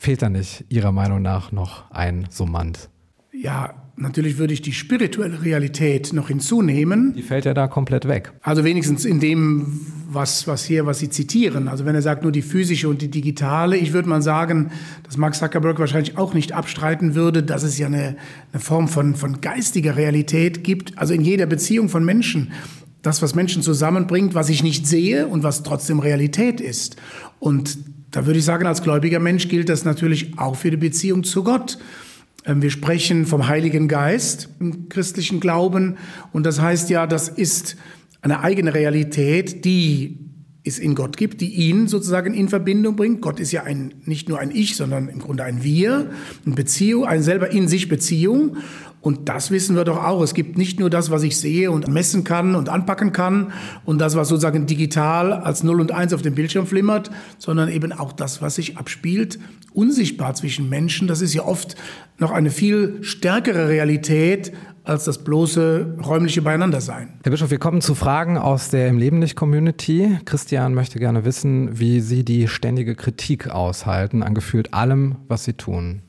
Fehlt 0.04 0.20
da 0.20 0.28
nicht 0.28 0.66
Ihrer 0.68 0.92
Meinung 0.92 1.22
nach 1.22 1.50
noch 1.50 1.90
ein 1.90 2.26
Summand? 2.28 2.90
Ja, 3.32 3.72
natürlich 3.96 4.36
würde 4.36 4.52
ich 4.52 4.60
die 4.60 4.74
spirituelle 4.74 5.42
Realität 5.42 6.12
noch 6.12 6.28
hinzunehmen. 6.28 7.14
Die 7.14 7.22
fällt 7.22 7.46
ja 7.46 7.54
da 7.54 7.68
komplett 7.68 8.06
weg. 8.06 8.34
Also 8.42 8.64
wenigstens 8.64 9.06
in 9.06 9.18
dem, 9.18 9.80
was, 10.06 10.46
was 10.46 10.62
hier, 10.66 10.84
was 10.84 10.98
Sie 10.98 11.08
zitieren. 11.08 11.68
Also 11.68 11.86
wenn 11.86 11.94
er 11.94 12.02
sagt 12.02 12.22
nur 12.22 12.32
die 12.32 12.42
physische 12.42 12.86
und 12.90 13.00
die 13.00 13.10
digitale, 13.10 13.78
ich 13.78 13.94
würde 13.94 14.06
mal 14.06 14.20
sagen, 14.20 14.72
dass 15.04 15.16
Mark 15.16 15.36
Zuckerberg 15.36 15.78
wahrscheinlich 15.78 16.18
auch 16.18 16.34
nicht 16.34 16.52
abstreiten 16.52 17.14
würde, 17.14 17.42
dass 17.42 17.62
es 17.62 17.78
ja 17.78 17.86
eine, 17.86 18.16
eine 18.52 18.60
Form 18.60 18.88
von, 18.88 19.14
von 19.14 19.40
geistiger 19.40 19.96
Realität 19.96 20.64
gibt. 20.64 20.98
Also 20.98 21.14
in 21.14 21.22
jeder 21.22 21.46
Beziehung 21.46 21.88
von 21.88 22.04
Menschen. 22.04 22.52
Das, 23.00 23.22
was 23.22 23.34
Menschen 23.34 23.62
zusammenbringt, 23.62 24.34
was 24.34 24.50
ich 24.50 24.62
nicht 24.62 24.86
sehe 24.86 25.28
und 25.28 25.42
was 25.44 25.62
trotzdem 25.62 25.98
Realität 25.98 26.60
ist. 26.60 26.96
Und 27.38 27.78
da 28.14 28.26
würde 28.26 28.38
ich 28.38 28.44
sagen, 28.44 28.66
als 28.66 28.80
gläubiger 28.80 29.18
Mensch 29.18 29.48
gilt 29.48 29.68
das 29.68 29.84
natürlich 29.84 30.38
auch 30.38 30.54
für 30.54 30.70
die 30.70 30.76
Beziehung 30.76 31.24
zu 31.24 31.42
Gott. 31.42 31.78
Ähm, 32.46 32.62
wir 32.62 32.70
sprechen 32.70 33.26
vom 33.26 33.48
Heiligen 33.48 33.88
Geist 33.88 34.50
im 34.60 34.88
christlichen 34.88 35.40
Glauben 35.40 35.96
und 36.32 36.46
das 36.46 36.60
heißt 36.60 36.90
ja, 36.90 37.08
das 37.08 37.28
ist 37.28 37.76
eine 38.22 38.40
eigene 38.40 38.72
Realität, 38.72 39.64
die 39.64 40.20
es 40.64 40.78
in 40.78 40.94
Gott 40.94 41.16
gibt, 41.16 41.42
die 41.42 41.52
ihn 41.52 41.88
sozusagen 41.88 42.32
in 42.32 42.48
Verbindung 42.48 42.96
bringt. 42.96 43.20
Gott 43.20 43.38
ist 43.38 43.52
ja 43.52 43.64
ein, 43.64 43.94
nicht 44.06 44.28
nur 44.28 44.38
ein 44.38 44.50
Ich, 44.50 44.76
sondern 44.76 45.08
im 45.08 45.18
Grunde 45.18 45.44
ein 45.44 45.62
Wir, 45.62 46.10
eine 46.46 46.54
Beziehung, 46.54 47.04
eine 47.04 47.22
selber 47.22 47.50
in 47.50 47.68
sich 47.68 47.88
Beziehung. 47.88 48.56
Und 49.02 49.28
das 49.28 49.50
wissen 49.50 49.76
wir 49.76 49.84
doch 49.84 50.02
auch. 50.02 50.22
Es 50.22 50.32
gibt 50.32 50.56
nicht 50.56 50.80
nur 50.80 50.88
das, 50.88 51.10
was 51.10 51.22
ich 51.22 51.36
sehe 51.36 51.70
und 51.70 51.88
messen 51.88 52.24
kann 52.24 52.54
und 52.54 52.70
anpacken 52.70 53.12
kann 53.12 53.52
und 53.84 53.98
das, 53.98 54.16
was 54.16 54.28
sozusagen 54.28 54.64
digital 54.64 55.34
als 55.34 55.62
0 55.62 55.82
und 55.82 55.92
1 55.92 56.14
auf 56.14 56.22
dem 56.22 56.34
Bildschirm 56.34 56.66
flimmert, 56.66 57.10
sondern 57.36 57.68
eben 57.68 57.92
auch 57.92 58.12
das, 58.12 58.40
was 58.40 58.54
sich 58.54 58.78
abspielt, 58.78 59.38
unsichtbar 59.74 60.34
zwischen 60.34 60.70
Menschen. 60.70 61.06
Das 61.06 61.20
ist 61.20 61.34
ja 61.34 61.44
oft 61.44 61.76
noch 62.18 62.30
eine 62.30 62.48
viel 62.48 63.02
stärkere 63.02 63.68
Realität 63.68 64.52
als 64.84 65.04
das 65.04 65.24
bloße 65.24 65.96
räumliche 66.04 66.42
Beieinandersein. 66.42 67.14
Herr 67.22 67.30
Bischof, 67.30 67.50
wir 67.50 67.58
kommen 67.58 67.80
zu 67.80 67.94
Fragen 67.94 68.36
aus 68.36 68.68
der 68.68 68.88
Im 68.88 68.98
Leben 68.98 69.18
nicht 69.18 69.34
Community. 69.34 70.18
Christian 70.26 70.74
möchte 70.74 70.98
gerne 70.98 71.24
wissen, 71.24 71.78
wie 71.78 72.00
Sie 72.00 72.24
die 72.24 72.48
ständige 72.48 72.94
Kritik 72.94 73.48
aushalten 73.48 74.22
an 74.22 74.34
gefühlt 74.34 74.74
allem, 74.74 75.16
was 75.26 75.44
Sie 75.44 75.54
tun. 75.54 76.02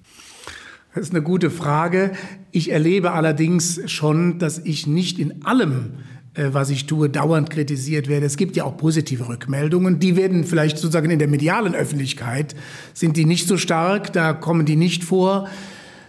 Das 0.94 1.08
ist 1.08 1.12
eine 1.12 1.24
gute 1.24 1.50
Frage. 1.50 2.12
Ich 2.52 2.72
erlebe 2.72 3.12
allerdings 3.12 3.82
schon, 3.86 4.40
dass 4.40 4.60
ich 4.60 4.88
nicht 4.88 5.20
in 5.20 5.46
allem 5.46 5.94
äh, 6.36 6.50
was 6.54 6.70
ich 6.70 6.86
tue, 6.86 7.10
dauernd 7.10 7.50
kritisiert 7.50 8.10
werde. 8.10 8.26
Es 8.26 8.36
gibt 8.36 8.58
ja 8.58 8.66
auch 8.66 8.76
positive 8.76 9.30
Rückmeldungen. 9.30 10.00
Die 10.00 10.18
werden 10.18 10.44
vielleicht 10.44 10.78
sozusagen 10.78 11.10
in 11.10 11.20
der 11.20 11.30
medialen 11.30 11.74
Öffentlichkeit, 11.74 12.56
sind 12.94 13.16
die 13.16 13.26
nicht 13.26 13.48
so 13.48 13.58
stark, 13.58 14.12
da 14.12 14.34
kommen 14.34 14.66
die 14.66 14.76
nicht 14.76 15.06
vor. 15.06 15.48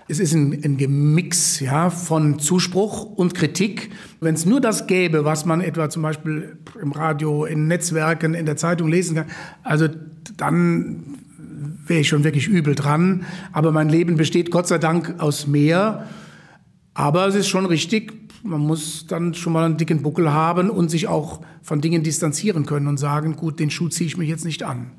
Es 0.08 0.20
ist 0.20 0.34
ein, 0.34 0.52
ein 0.64 0.76
Gemix 0.76 1.58
ja, 1.58 1.90
von 1.90 2.38
Zuspruch 2.38 3.04
und 3.04 3.34
Kritik. 3.34 3.90
Wenn 4.20 4.36
es 4.36 4.46
nur 4.46 4.60
das 4.60 4.86
gäbe, 4.86 5.24
was 5.24 5.44
man 5.44 5.60
etwa 5.60 5.90
zum 5.90 6.02
Beispiel 6.02 6.58
im 6.80 6.92
Radio, 6.92 7.44
in 7.44 7.66
Netzwerken, 7.66 8.34
in 8.34 8.46
der 8.46 8.56
Zeitung 8.56 8.86
lesen 8.88 9.16
kann, 9.16 9.26
also 9.64 9.88
dann 10.36 11.16
wäre 11.86 12.00
ich 12.00 12.08
schon 12.08 12.22
wirklich 12.22 12.46
übel 12.46 12.76
dran. 12.76 13.24
Aber 13.52 13.72
mein 13.72 13.88
Leben 13.88 14.16
besteht 14.16 14.52
Gott 14.52 14.68
sei 14.68 14.78
Dank 14.78 15.16
aus 15.18 15.48
mehr. 15.48 16.06
Aber 16.94 17.26
es 17.26 17.34
ist 17.34 17.48
schon 17.48 17.66
richtig, 17.66 18.12
man 18.44 18.60
muss 18.60 19.08
dann 19.08 19.34
schon 19.34 19.52
mal 19.52 19.64
einen 19.64 19.76
dicken 19.76 20.02
Buckel 20.02 20.32
haben 20.32 20.70
und 20.70 20.88
sich 20.88 21.08
auch 21.08 21.40
von 21.62 21.80
Dingen 21.80 22.04
distanzieren 22.04 22.64
können 22.64 22.86
und 22.86 22.98
sagen, 22.98 23.34
gut, 23.34 23.58
den 23.58 23.70
Schuh 23.70 23.88
ziehe 23.88 24.06
ich 24.06 24.16
mir 24.16 24.24
jetzt 24.24 24.44
nicht 24.44 24.62
an. 24.62 24.92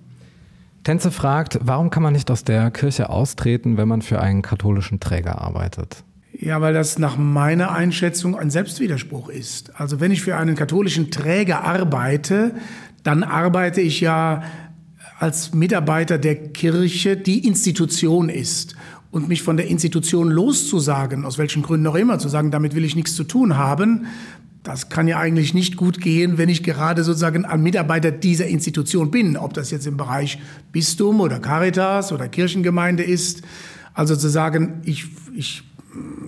Tänze 0.88 1.12
fragt, 1.12 1.60
warum 1.62 1.90
kann 1.90 2.02
man 2.02 2.14
nicht 2.14 2.32
aus 2.32 2.46
der 2.46 2.72
Kirche 2.72 3.10
austreten, 3.10 3.76
wenn 3.76 3.90
man 3.90 4.02
für 4.02 4.22
einen 4.22 4.42
katholischen 4.42 5.02
Träger 5.02 5.42
arbeitet? 5.42 6.06
Ja, 6.32 6.62
weil 6.62 6.74
das 6.74 6.98
nach 6.98 7.18
meiner 7.18 7.74
Einschätzung 7.74 8.38
ein 8.38 8.50
Selbstwiderspruch 8.50 9.28
ist. 9.28 9.78
Also 9.78 10.00
wenn 10.00 10.14
ich 10.14 10.22
für 10.22 10.38
einen 10.38 10.56
katholischen 10.56 11.12
Träger 11.12 11.66
arbeite, 11.66 12.56
dann 13.04 13.24
arbeite 13.24 13.82
ich 13.82 14.00
ja 14.00 14.44
als 15.20 15.54
Mitarbeiter 15.54 16.18
der 16.18 16.36
Kirche 16.54 17.18
die 17.18 17.46
Institution 17.46 18.30
ist. 18.30 18.78
Und 19.12 19.28
mich 19.28 19.44
von 19.44 19.58
der 19.58 19.68
Institution 19.68 20.30
loszusagen, 20.30 21.26
aus 21.26 21.38
welchen 21.38 21.64
Gründen 21.64 21.88
auch 21.88 21.96
immer, 21.96 22.18
zu 22.18 22.30
sagen, 22.30 22.50
damit 22.50 22.76
will 22.76 22.86
ich 22.86 22.96
nichts 22.96 23.14
zu 23.14 23.26
tun 23.26 23.58
haben, 23.58 24.06
das 24.68 24.90
kann 24.90 25.08
ja 25.08 25.18
eigentlich 25.18 25.54
nicht 25.54 25.78
gut 25.78 26.02
gehen, 26.02 26.38
wenn 26.38 26.50
ich 26.50 26.62
gerade 26.62 27.06
sozusagen 27.06 27.46
ein 27.46 27.64
Mitarbeiter 27.64 28.12
dieser 28.12 28.48
Institution 28.48 29.12
bin, 29.12 29.38
ob 29.38 29.54
das 29.54 29.72
jetzt 29.72 29.88
im 29.88 29.96
Bereich 29.96 30.40
Bistum 30.74 31.22
oder 31.22 31.40
Caritas 31.40 32.12
oder 32.12 32.28
Kirchengemeinde 32.28 33.02
ist. 33.02 33.44
Also 33.94 34.18
zu 34.18 34.28
sagen, 34.28 34.82
ich, 34.84 35.06
ich, 35.34 35.64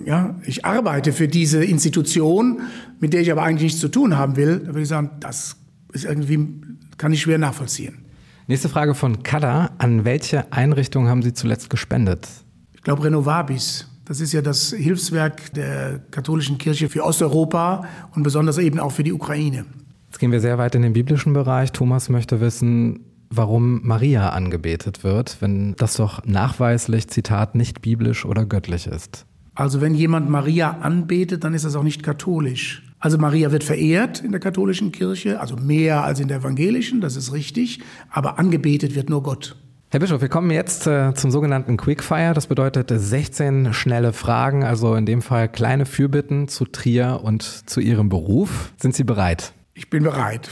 ja, 0.06 0.36
ich 0.46 0.64
arbeite 0.64 1.12
für 1.12 1.28
diese 1.28 1.62
Institution, 1.62 2.62
mit 2.98 3.12
der 3.12 3.20
ich 3.20 3.30
aber 3.30 3.42
eigentlich 3.42 3.64
nichts 3.64 3.80
zu 3.80 3.88
tun 3.88 4.16
haben 4.16 4.36
will, 4.36 4.60
da 4.60 4.68
würde 4.68 4.80
ich 4.80 4.88
sagen, 4.88 5.10
das 5.20 5.56
ist 5.92 6.06
irgendwie, 6.06 6.62
kann 6.96 7.12
ich 7.12 7.20
schwer 7.20 7.36
nachvollziehen. 7.36 8.06
Nächste 8.46 8.70
Frage 8.70 8.94
von 8.94 9.22
Kada. 9.22 9.72
An 9.76 10.06
welche 10.06 10.50
Einrichtung 10.50 11.08
haben 11.08 11.20
Sie 11.20 11.34
zuletzt 11.34 11.68
gespendet? 11.68 12.26
Ich 12.72 12.80
glaube 12.80 13.04
Renovabis. 13.04 13.89
Das 14.10 14.20
ist 14.20 14.32
ja 14.32 14.42
das 14.42 14.72
Hilfswerk 14.72 15.54
der 15.54 16.00
katholischen 16.10 16.58
Kirche 16.58 16.88
für 16.88 17.04
Osteuropa 17.04 17.84
und 18.12 18.24
besonders 18.24 18.58
eben 18.58 18.80
auch 18.80 18.90
für 18.90 19.04
die 19.04 19.12
Ukraine. 19.12 19.66
Jetzt 20.08 20.18
gehen 20.18 20.32
wir 20.32 20.40
sehr 20.40 20.58
weit 20.58 20.74
in 20.74 20.82
den 20.82 20.94
biblischen 20.94 21.32
Bereich. 21.32 21.70
Thomas 21.70 22.08
möchte 22.08 22.40
wissen, 22.40 23.04
warum 23.30 23.86
Maria 23.86 24.30
angebetet 24.30 25.04
wird, 25.04 25.36
wenn 25.38 25.76
das 25.76 25.94
doch 25.94 26.24
nachweislich, 26.24 27.06
Zitat, 27.06 27.54
nicht 27.54 27.82
biblisch 27.82 28.24
oder 28.24 28.46
göttlich 28.46 28.88
ist. 28.88 29.26
Also 29.54 29.80
wenn 29.80 29.94
jemand 29.94 30.28
Maria 30.28 30.78
anbetet, 30.80 31.44
dann 31.44 31.54
ist 31.54 31.64
das 31.64 31.76
auch 31.76 31.84
nicht 31.84 32.02
katholisch. 32.02 32.82
Also 32.98 33.16
Maria 33.16 33.52
wird 33.52 33.62
verehrt 33.62 34.24
in 34.24 34.32
der 34.32 34.40
katholischen 34.40 34.90
Kirche, 34.90 35.38
also 35.38 35.54
mehr 35.54 36.02
als 36.02 36.18
in 36.18 36.26
der 36.26 36.38
evangelischen, 36.38 37.00
das 37.00 37.14
ist 37.14 37.32
richtig, 37.32 37.78
aber 38.10 38.40
angebetet 38.40 38.96
wird 38.96 39.08
nur 39.08 39.22
Gott. 39.22 39.54
Herr 39.92 39.98
Bischof, 39.98 40.20
wir 40.20 40.28
kommen 40.28 40.52
jetzt 40.52 40.86
äh, 40.86 41.14
zum 41.14 41.32
sogenannten 41.32 41.76
Quickfire. 41.76 42.32
Das 42.32 42.46
bedeutet 42.46 42.92
16 42.94 43.74
schnelle 43.74 44.12
Fragen, 44.12 44.62
also 44.62 44.94
in 44.94 45.04
dem 45.04 45.20
Fall 45.20 45.48
kleine 45.48 45.84
Fürbitten 45.84 46.46
zu 46.46 46.64
Trier 46.64 47.22
und 47.24 47.42
zu 47.42 47.80
Ihrem 47.80 48.08
Beruf. 48.08 48.72
Sind 48.76 48.94
Sie 48.94 49.02
bereit? 49.02 49.52
Ich 49.74 49.90
bin 49.90 50.04
bereit. 50.04 50.50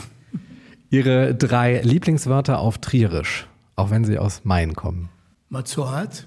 Ihre 0.91 1.37
drei 1.37 1.81
Lieblingswörter 1.83 2.59
auf 2.59 2.79
Trierisch, 2.79 3.47
auch 3.77 3.91
wenn 3.91 4.05
Sie 4.05 4.19
aus 4.19 4.41
Main 4.43 4.75
kommen. 4.75 5.09
Mazort, 5.51 6.27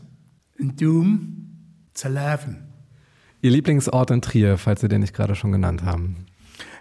Doom, 0.57 1.49
Zerläven. 1.93 2.63
Ihr 3.41 3.51
Lieblingsort 3.51 4.09
in 4.11 4.21
Trier, 4.21 4.57
falls 4.57 4.79
Sie 4.79 4.87
den 4.87 5.01
nicht 5.01 5.13
gerade 5.13 5.35
schon 5.35 5.51
genannt 5.51 5.83
haben. 5.83 6.27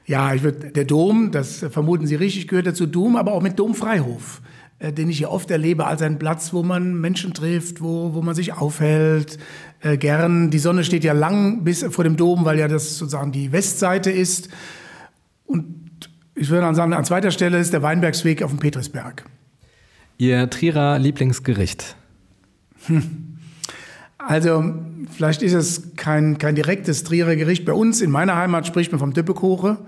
Ja, 0.07 0.33
ich 0.35 0.43
würde 0.43 0.71
der 0.71 0.85
Dom, 0.85 1.31
das 1.33 1.59
vermuten 1.71 2.07
Sie 2.07 2.15
richtig, 2.15 2.49
gehört 2.49 2.67
dazu 2.67 2.87
Dom, 2.87 3.17
aber 3.17 3.33
auch 3.33 3.43
mit 3.43 3.59
Domfreihof, 3.59 4.43
äh, 4.43 4.51
den 4.81 5.11
ich 5.11 5.19
hier 5.19 5.31
oft 5.31 5.51
erlebe 5.51 5.87
als 5.87 6.03
einen 6.03 6.19
Platz, 6.19 6.53
wo 6.53 6.63
man 6.63 7.01
Menschen 7.01 7.35
trifft, 7.35 7.83
wo, 7.83 8.15
wo 8.15 8.23
man 8.23 8.35
sich 8.35 8.55
aufhält. 8.55 9.39
Äh, 9.81 9.97
gern. 9.97 10.51
Die 10.51 10.59
Sonne 10.59 10.85
steht 10.85 11.05
ja 11.05 11.13
lang 11.13 11.65
bis 11.65 11.85
vor 11.85 12.05
dem 12.05 12.17
Dom, 12.17 12.45
weil 12.45 12.59
ja 12.59 12.69
das 12.69 12.99
sozusagen 12.99 13.33
die 13.33 13.53
Westseite 13.53 14.11
ist. 14.11 14.49
Und 15.45 16.11
ich 16.35 16.49
würde 16.49 16.63
dann 16.63 16.75
sagen, 16.75 16.93
an 16.93 17.05
zweiter 17.05 17.31
Stelle 17.31 17.59
ist 17.59 17.73
der 17.73 17.83
Weinbergsweg 17.83 18.43
auf 18.43 18.51
dem 18.51 18.59
Petrisberg. 18.59 19.25
Ihr 20.17 20.49
Trierer 20.51 20.99
Lieblingsgericht? 20.99 21.97
Hm. 22.87 23.39
Also, 24.19 24.75
vielleicht 25.11 25.43
ist 25.43 25.55
es 25.55 25.97
kein, 25.97 26.37
kein 26.37 26.55
direktes 26.55 27.05
Trierer 27.05 27.37
Gericht. 27.37 27.65
Bei 27.65 27.73
uns 27.73 28.03
in 28.03 28.11
meiner 28.11 28.37
Heimat 28.37 28.67
spricht 28.67 28.93
man 28.93 28.99
vom 28.99 29.15
Düppekuche, 29.15 29.79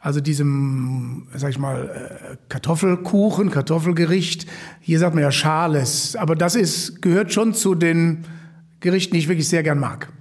also 0.00 0.20
diesem, 0.20 1.26
sag 1.34 1.50
ich 1.50 1.58
mal, 1.58 1.88
äh, 1.88 2.36
Kartoffelkuchen, 2.48 3.50
Kartoffelgericht. 3.50 4.46
Hier 4.80 4.98
sagt 4.98 5.14
man 5.14 5.22
ja 5.22 5.32
Schales, 5.32 6.14
aber 6.16 6.36
das 6.36 6.54
ist, 6.54 7.02
gehört 7.02 7.32
schon 7.32 7.54
zu 7.54 7.74
den 7.74 8.24
Gerichten, 8.80 9.14
die 9.14 9.18
ich 9.18 9.28
wirklich 9.28 9.48
sehr 9.48 9.62
gern 9.62 9.78
mag. 9.78 10.12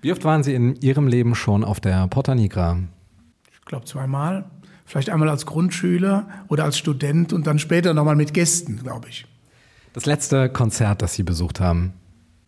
Wie 0.00 0.12
oft 0.12 0.24
waren 0.24 0.44
Sie 0.44 0.54
in 0.54 0.76
Ihrem 0.76 1.08
Leben 1.08 1.34
schon 1.34 1.64
auf 1.64 1.80
der 1.80 2.06
Porta 2.06 2.34
Nigra? 2.34 2.78
Ich 3.52 3.64
glaube 3.64 3.84
zweimal. 3.86 4.44
Vielleicht 4.86 5.10
einmal 5.10 5.28
als 5.28 5.44
Grundschüler 5.44 6.28
oder 6.48 6.64
als 6.64 6.78
Student 6.78 7.32
und 7.32 7.46
dann 7.46 7.58
später 7.58 7.92
nochmal 7.92 8.16
mit 8.16 8.32
Gästen, 8.32 8.78
glaube 8.82 9.08
ich. 9.08 9.26
Das 9.92 10.06
letzte 10.06 10.48
Konzert, 10.48 11.02
das 11.02 11.14
Sie 11.14 11.24
besucht 11.24 11.60
haben? 11.60 11.92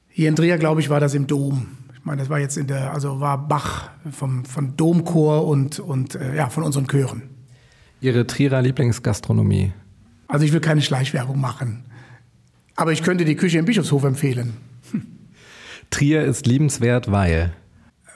Hier 0.08 0.28
in 0.28 0.36
Trier, 0.36 0.56
glaube 0.56 0.80
ich, 0.80 0.88
war 0.88 1.00
das 1.00 1.14
im 1.14 1.26
Dom. 1.26 1.66
Ich 2.00 2.06
meine, 2.06 2.22
das 2.22 2.30
war 2.30 2.38
jetzt 2.38 2.56
in 2.56 2.66
der, 2.66 2.94
also 2.94 3.20
war 3.20 3.46
Bach 3.46 3.90
vom, 4.10 4.46
von 4.46 4.74
Domchor 4.74 5.46
und, 5.46 5.80
und 5.80 6.14
äh, 6.14 6.34
ja, 6.34 6.48
von 6.48 6.62
unseren 6.62 6.86
Chören. 6.86 7.24
Ihre 8.00 8.26
Trierer 8.26 8.62
Lieblingsgastronomie? 8.62 9.74
Also 10.26 10.46
ich 10.46 10.52
will 10.54 10.60
keine 10.60 10.80
Schleichwerbung 10.80 11.38
machen. 11.38 11.84
Aber 12.74 12.92
ich 12.92 13.02
könnte 13.02 13.26
die 13.26 13.36
Küche 13.36 13.58
im 13.58 13.66
Bischofshof 13.66 14.04
empfehlen. 14.04 14.54
Hm. 14.92 15.02
Trier 15.90 16.24
ist 16.24 16.46
liebenswert, 16.46 17.10
weil? 17.10 17.52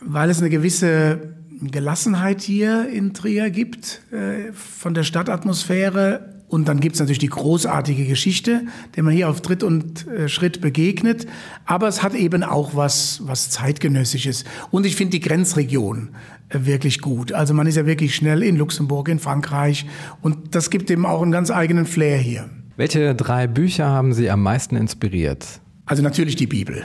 Weil 0.00 0.30
es 0.30 0.40
eine 0.40 0.48
gewisse 0.48 1.34
Gelassenheit 1.60 2.40
hier 2.40 2.88
in 2.88 3.12
Trier 3.12 3.50
gibt, 3.50 4.00
äh, 4.10 4.50
von 4.54 4.94
der 4.94 5.02
Stadtatmosphäre. 5.02 6.33
Und 6.54 6.68
dann 6.68 6.78
gibt 6.78 6.94
es 6.94 7.00
natürlich 7.00 7.18
die 7.18 7.26
großartige 7.26 8.06
Geschichte, 8.06 8.62
der 8.94 9.02
man 9.02 9.12
hier 9.12 9.28
auf 9.28 9.40
Tritt 9.40 9.64
und 9.64 10.06
äh, 10.06 10.28
Schritt 10.28 10.60
begegnet. 10.60 11.26
Aber 11.66 11.88
es 11.88 12.00
hat 12.00 12.14
eben 12.14 12.44
auch 12.44 12.76
was, 12.76 13.22
was 13.24 13.50
zeitgenössisches. 13.50 14.44
Und 14.70 14.86
ich 14.86 14.94
finde 14.94 15.18
die 15.18 15.20
Grenzregion 15.20 16.10
äh, 16.50 16.60
wirklich 16.60 17.00
gut. 17.00 17.32
Also 17.32 17.54
man 17.54 17.66
ist 17.66 17.74
ja 17.74 17.86
wirklich 17.86 18.14
schnell 18.14 18.44
in 18.44 18.54
Luxemburg, 18.54 19.08
in 19.08 19.18
Frankreich. 19.18 19.86
Und 20.22 20.54
das 20.54 20.70
gibt 20.70 20.92
eben 20.92 21.06
auch 21.06 21.22
einen 21.22 21.32
ganz 21.32 21.50
eigenen 21.50 21.86
Flair 21.86 22.18
hier. 22.18 22.48
Welche 22.76 23.16
drei 23.16 23.48
Bücher 23.48 23.86
haben 23.86 24.12
Sie 24.12 24.30
am 24.30 24.40
meisten 24.40 24.76
inspiriert? 24.76 25.60
Also 25.86 26.04
natürlich 26.04 26.36
die 26.36 26.46
Bibel. 26.46 26.84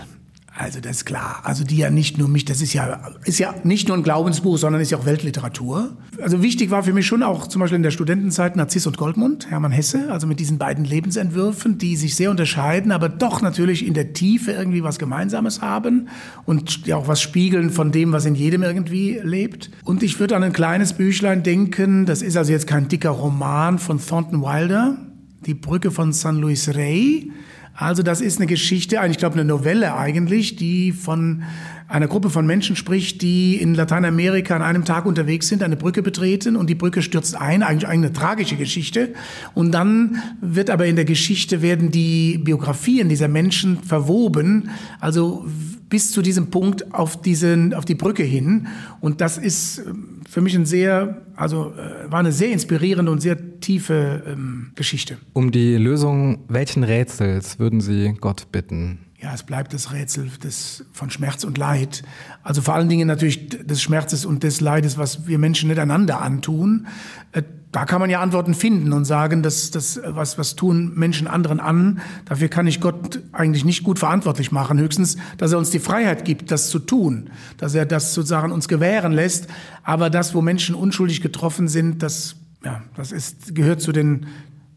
Also 0.60 0.82
das 0.82 0.98
ist 0.98 1.06
klar. 1.06 1.40
Also 1.46 1.64
die 1.64 1.78
ja 1.78 1.90
nicht 1.90 2.18
nur 2.18 2.28
mich, 2.28 2.44
das 2.44 2.62
ist 2.62 2.74
ja, 2.74 3.00
ist 3.24 3.40
ja 3.40 3.56
nicht 3.64 3.88
nur 3.88 3.96
ein 3.96 4.04
Glaubensbuch, 4.04 4.58
sondern 4.58 4.82
ist 4.82 4.92
ja 4.92 4.98
auch 4.98 5.06
Weltliteratur. 5.06 5.96
Also 6.22 6.44
wichtig 6.44 6.70
war 6.70 6.84
für 6.84 6.92
mich 6.92 7.08
schon 7.08 7.24
auch 7.24 7.48
zum 7.48 7.62
Beispiel 7.62 7.78
in 7.78 7.84
der 7.84 7.92
Studentenzeit 7.92 8.58
Narziss 8.58 8.86
und 8.86 8.98
Goldmund, 8.98 9.50
Hermann 9.50 9.72
Hesse, 9.72 10.12
also 10.12 10.28
mit 10.28 10.42
diesen 10.42 10.58
beiden 10.58 10.84
Lebensentwürfen, 10.84 11.78
die 11.78 11.96
sich 11.96 12.18
sehr 12.18 12.30
unterscheiden, 12.30 12.92
aber 12.92 13.08
doch 13.08 13.42
natürlich 13.42 13.88
in 13.88 13.94
der 13.94 14.12
Tiefe 14.12 14.52
irgendwie 14.52 14.84
was 14.84 15.00
Gemeinsames 15.00 15.62
haben 15.62 16.10
und 16.46 16.86
ja 16.86 16.98
auch 16.98 17.08
was 17.08 17.22
spiegeln 17.22 17.70
von 17.70 17.94
dem, 17.94 18.12
was 18.12 18.26
in 18.26 18.36
jedem 18.36 18.62
irgendwie 18.62 19.18
lebt. 19.24 19.72
Und 19.86 20.04
ich 20.04 20.20
würde 20.20 20.36
an 20.36 20.44
ein 20.44 20.52
kleines 20.52 20.92
Büchlein 20.92 21.42
denken, 21.42 22.06
das 22.06 22.22
ist 22.22 22.36
also 22.36 22.52
jetzt 22.52 22.68
kein 22.68 22.90
dicker 22.90 23.12
Roman 23.12 23.80
von 23.80 24.06
Thornton 24.06 24.42
Wilder, 24.42 24.98
Die 25.46 25.54
Brücke 25.54 25.90
von 25.90 26.12
San 26.12 26.36
Luis 26.36 26.68
Rey 26.76 27.32
also 27.80 28.04
das 28.04 28.20
ist 28.20 28.40
eine 28.40 28.48
Geschichte, 28.48 29.00
ich 29.10 29.18
glaube 29.18 29.36
eine 29.36 29.46
Novelle 29.46 29.96
eigentlich, 29.96 30.58
die 30.58 30.92
von 30.92 31.44
einer 31.90 32.08
Gruppe 32.08 32.30
von 32.30 32.46
Menschen 32.46 32.76
spricht, 32.76 33.22
die 33.24 33.56
in 33.56 33.74
Lateinamerika 33.74 34.56
an 34.56 34.62
einem 34.62 34.86
Tag 34.86 35.06
unterwegs 35.08 35.48
sind, 35.48 35.64
eine 35.64 35.76
Brücke 35.76 36.04
betreten 36.04 36.56
und 36.56 36.70
die 36.70 36.76
Brücke 36.76 37.02
stürzt 37.02 37.36
ein, 37.36 37.64
eigentlich 37.64 37.88
eine 37.88 38.14
tragische 38.14 38.56
Geschichte. 38.56 39.14
Und 39.56 39.72
dann 39.72 40.22
wird 40.40 40.70
aber 40.70 40.86
in 40.86 40.96
der 40.96 41.06
Geschichte 41.06 41.64
werden 41.64 41.90
die 41.90 42.38
Biografien 42.38 43.10
dieser 43.10 43.28
Menschen 43.28 43.82
verwoben, 43.82 44.70
also 45.00 45.46
bis 45.90 46.12
zu 46.12 46.22
diesem 46.22 46.52
Punkt 46.52 46.94
auf 46.94 47.20
diesen, 47.22 47.74
auf 47.74 47.86
die 47.86 47.96
Brücke 47.96 48.24
hin. 48.24 48.68
Und 49.02 49.20
das 49.22 49.40
ist 49.40 49.80
ähm, 49.80 50.22
für 50.30 50.42
mich 50.42 50.56
ein 50.56 50.68
sehr, 50.68 51.24
also 51.36 51.74
äh, 51.74 52.12
war 52.12 52.20
eine 52.20 52.32
sehr 52.32 52.52
inspirierende 52.52 53.12
und 53.12 53.20
sehr 53.20 53.60
tiefe 53.60 54.24
ähm, 54.28 54.72
Geschichte. 54.76 55.18
Um 55.34 55.52
die 55.52 55.76
Lösung 55.76 56.46
welchen 56.48 56.84
Rätsels 56.84 57.58
würden 57.58 57.82
Sie 57.82 58.14
Gott 58.22 58.52
bitten? 58.52 59.00
Ja, 59.22 59.34
es 59.34 59.44
bleibt 59.44 59.74
das 59.74 59.92
Rätsel 59.92 60.30
des, 60.42 60.86
von 60.94 61.10
Schmerz 61.10 61.44
und 61.44 61.58
Leid. 61.58 62.04
Also 62.42 62.62
vor 62.62 62.76
allen 62.76 62.88
Dingen 62.88 63.06
natürlich 63.06 63.50
des 63.50 63.82
Schmerzes 63.82 64.26
und 64.26 64.44
des 64.44 64.62
Leides, 64.62 64.98
was 64.98 65.28
wir 65.28 65.38
Menschen 65.38 65.68
nicht 65.68 65.80
einander 65.80 66.22
antun. 66.22 66.88
Äh, 67.34 67.44
da 67.74 67.86
kann 67.86 68.00
man 68.00 68.10
ja 68.10 68.22
Antworten 68.22 68.54
finden 68.54 68.94
und 68.94 69.04
sagen, 69.04 69.44
dass 69.44 69.72
das 69.72 70.00
was 70.04 70.38
was 70.38 70.56
tun 70.56 70.94
Menschen 70.96 71.28
anderen 71.28 71.60
an. 71.60 72.00
Dafür 72.26 72.48
kann 72.48 72.66
ich 72.66 72.80
Gott 72.80 73.22
eigentlich 73.32 73.66
nicht 73.66 73.84
gut 73.84 74.00
verantwortlich 74.00 74.52
machen. 74.52 74.80
Höchstens, 74.80 75.18
dass 75.38 75.52
er 75.52 75.60
uns 75.60 75.70
die 75.70 75.80
Freiheit 75.80 76.26
gibt, 76.26 76.50
das 76.50 76.70
zu 76.70 76.80
tun, 76.80 77.30
dass 77.58 77.76
er 77.76 77.86
das 77.86 78.14
sozusagen 78.14 78.52
uns 78.52 78.70
gewähren 78.70 79.12
lässt. 79.12 79.48
Aber 79.84 80.10
das, 80.10 80.34
wo 80.34 80.42
Menschen 80.42 80.74
unschuldig 80.74 81.22
getroffen 81.22 81.68
sind, 81.68 82.02
das 82.02 82.38
ja, 82.64 82.82
das 82.96 83.12
ist 83.12 83.54
gehört 83.54 83.82
zu 83.82 83.92
den, 83.92 84.28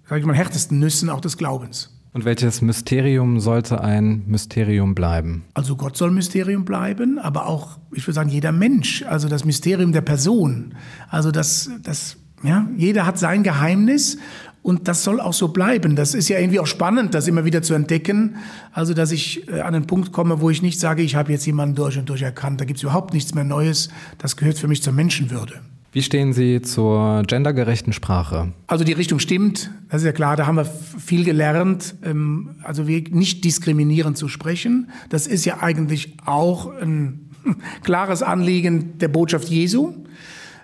sage 0.09 0.21
ich 0.21 0.27
mal, 0.27 0.37
härtesten 0.37 0.79
Nüssen 0.79 1.09
auch 1.11 1.21
des 1.21 1.37
Glaubens. 1.39 2.02
Und 2.15 2.27
welches 2.27 2.61
Mysterium 2.61 3.41
sollte 3.41 3.81
ein 3.81 4.25
Mysterium 4.27 4.95
bleiben? 4.95 5.45
Also 5.55 5.77
Gott 5.77 5.97
soll 5.97 6.11
Mysterium 6.11 6.67
bleiben, 6.67 7.19
aber 7.19 7.47
auch, 7.47 7.79
ich 7.93 8.07
würde 8.07 8.15
sagen, 8.15 8.29
jeder 8.29 8.53
Mensch, 8.53 9.03
also 9.05 9.29
das 9.29 9.47
Mysterium 9.47 9.93
der 9.93 10.03
Person. 10.03 10.75
Also 11.09 11.31
das, 11.31 11.71
das 11.83 12.19
ja, 12.43 12.69
jeder 12.77 13.07
hat 13.07 13.19
sein 13.19 13.43
Geheimnis 13.43 14.19
und 14.63 14.89
das 14.89 15.05
soll 15.05 15.21
auch 15.21 15.33
so 15.33 15.49
bleiben. 15.49 15.97
Das 15.97 16.15
ist 16.15 16.29
ja 16.29 16.39
irgendwie 16.39 16.61
auch 16.61 16.67
spannend, 16.67 17.15
das 17.15 17.29
immer 17.29 17.45
wieder 17.45 17.63
zu 17.63 17.75
entdecken. 17.75 18.37
Also, 18.73 18.95
dass 18.95 19.11
ich 19.11 19.49
äh, 19.49 19.61
an 19.61 19.75
einen 19.75 19.87
Punkt 19.87 20.13
komme, 20.13 20.41
wo 20.41 20.51
ich 20.51 20.63
nicht 20.63 20.79
sage, 20.79 21.03
ich 21.03 21.17
habe 21.17 21.33
jetzt 21.33 21.47
jemanden 21.47 21.75
durch 21.75 21.99
und 21.99 22.09
durch 22.09 22.23
erkannt. 22.23 22.61
Da 22.61 22.65
gibt 22.65 22.77
es 22.77 22.83
überhaupt 22.83 23.15
nichts 23.15 23.35
mehr 23.35 23.45
Neues. 23.45 23.89
Das 24.19 24.37
gehört 24.37 24.59
für 24.59 24.69
mich 24.69 24.83
zur 24.83 24.93
Menschenwürde. 24.93 25.61
Wie 25.93 26.03
stehen 26.03 26.33
Sie 26.33 26.63
zur 26.63 27.23
gendergerechten 27.27 27.93
Sprache? 27.93 28.53
Also 28.67 28.83
die 28.83 28.95
Richtung 28.95 29.19
stimmt, 29.19 29.71
das 29.91 30.01
ist 30.01 30.07
ja 30.07 30.13
klar, 30.13 30.37
da 30.37 30.47
haben 30.47 30.57
wir 30.57 30.65
viel 30.65 31.23
gelernt. 31.23 31.95
Ähm, 32.03 32.57
also 32.63 32.85
nicht 32.85 33.45
diskriminierend 33.45 34.17
zu 34.17 34.29
sprechen. 34.29 34.91
Das 35.11 35.27
ist 35.27 35.45
ja 35.45 35.59
eigentlich 35.61 36.17
auch 36.25 36.73
ein 36.81 37.31
klares 37.83 38.23
Anliegen 38.23 38.99
der 38.99 39.09
Botschaft 39.09 39.49
Jesu. 39.49 40.03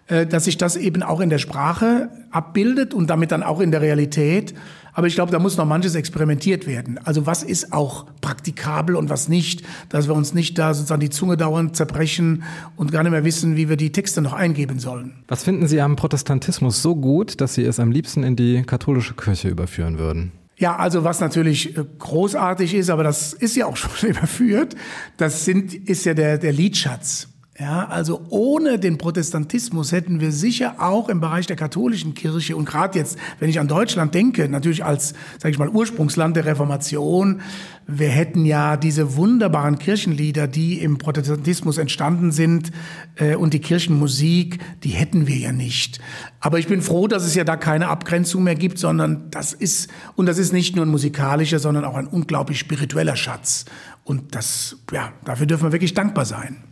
Äh, 0.08 0.26
dass 0.26 0.46
sich 0.46 0.56
das 0.56 0.76
eben 0.76 1.02
auch 1.02 1.20
in 1.20 1.28
der 1.28 1.38
Sprache 1.38 2.08
abbildet 2.30 2.94
und 2.94 3.10
damit 3.10 3.30
dann 3.30 3.42
auch 3.42 3.60
in 3.60 3.70
der 3.70 3.82
Realität. 3.82 4.54
Aber 4.98 5.06
ich 5.06 5.14
glaube, 5.14 5.30
da 5.30 5.38
muss 5.38 5.56
noch 5.56 5.64
manches 5.64 5.94
experimentiert 5.94 6.66
werden. 6.66 6.98
Also 7.04 7.24
was 7.24 7.44
ist 7.44 7.72
auch 7.72 8.06
praktikabel 8.20 8.96
und 8.96 9.08
was 9.10 9.28
nicht, 9.28 9.62
dass 9.90 10.08
wir 10.08 10.14
uns 10.16 10.34
nicht 10.34 10.58
da 10.58 10.74
sozusagen 10.74 10.98
die 10.98 11.08
Zunge 11.08 11.36
dauernd 11.36 11.76
zerbrechen 11.76 12.42
und 12.74 12.90
gar 12.90 13.04
nicht 13.04 13.12
mehr 13.12 13.22
wissen, 13.22 13.54
wie 13.54 13.68
wir 13.68 13.76
die 13.76 13.92
Texte 13.92 14.22
noch 14.22 14.32
eingeben 14.32 14.80
sollen. 14.80 15.12
Was 15.28 15.44
finden 15.44 15.68
Sie 15.68 15.80
am 15.80 15.94
Protestantismus 15.94 16.82
so 16.82 16.96
gut, 16.96 17.40
dass 17.40 17.54
Sie 17.54 17.62
es 17.62 17.78
am 17.78 17.92
liebsten 17.92 18.24
in 18.24 18.34
die 18.34 18.64
katholische 18.64 19.14
Kirche 19.14 19.48
überführen 19.48 20.00
würden? 20.00 20.32
Ja, 20.56 20.74
also 20.74 21.04
was 21.04 21.20
natürlich 21.20 21.78
äh, 21.78 21.84
großartig 22.00 22.74
ist, 22.74 22.90
aber 22.90 23.04
das 23.04 23.34
ist 23.34 23.54
ja 23.54 23.66
auch 23.66 23.76
schon 23.96 24.08
überführt, 24.08 24.74
das 25.16 25.44
sind, 25.44 25.74
ist 25.74 26.06
ja 26.06 26.14
der, 26.14 26.38
der 26.38 26.52
Liedschatz. 26.52 27.28
Ja, 27.60 27.88
also 27.88 28.24
ohne 28.28 28.78
den 28.78 28.98
Protestantismus 28.98 29.90
hätten 29.90 30.20
wir 30.20 30.30
sicher 30.30 30.76
auch 30.78 31.08
im 31.08 31.20
Bereich 31.20 31.48
der 31.48 31.56
katholischen 31.56 32.14
Kirche 32.14 32.56
und 32.56 32.66
gerade 32.66 32.96
jetzt, 32.96 33.18
wenn 33.40 33.50
ich 33.50 33.58
an 33.58 33.66
Deutschland 33.66 34.14
denke, 34.14 34.48
natürlich 34.48 34.84
als, 34.84 35.12
sage 35.38 35.50
ich 35.50 35.58
mal, 35.58 35.68
Ursprungsland 35.68 36.36
der 36.36 36.44
Reformation, 36.44 37.40
wir 37.88 38.10
hätten 38.10 38.44
ja 38.44 38.76
diese 38.76 39.16
wunderbaren 39.16 39.80
Kirchenlieder, 39.80 40.46
die 40.46 40.80
im 40.80 40.98
Protestantismus 40.98 41.78
entstanden 41.78 42.30
sind 42.30 42.70
äh, 43.16 43.34
und 43.34 43.54
die 43.54 43.60
Kirchenmusik, 43.60 44.60
die 44.84 44.90
hätten 44.90 45.26
wir 45.26 45.36
ja 45.36 45.50
nicht. 45.50 45.98
Aber 46.38 46.60
ich 46.60 46.68
bin 46.68 46.80
froh, 46.80 47.08
dass 47.08 47.24
es 47.24 47.34
ja 47.34 47.42
da 47.42 47.56
keine 47.56 47.88
Abgrenzung 47.88 48.44
mehr 48.44 48.54
gibt, 48.54 48.78
sondern 48.78 49.32
das 49.32 49.52
ist 49.52 49.90
und 50.14 50.26
das 50.26 50.38
ist 50.38 50.52
nicht 50.52 50.76
nur 50.76 50.86
ein 50.86 50.90
musikalischer, 50.90 51.58
sondern 51.58 51.84
auch 51.84 51.96
ein 51.96 52.06
unglaublich 52.06 52.60
spiritueller 52.60 53.16
Schatz. 53.16 53.64
Und 54.04 54.36
das, 54.36 54.76
ja, 54.92 55.12
dafür 55.24 55.46
dürfen 55.46 55.64
wir 55.64 55.72
wirklich 55.72 55.94
dankbar 55.94 56.24
sein. 56.24 56.67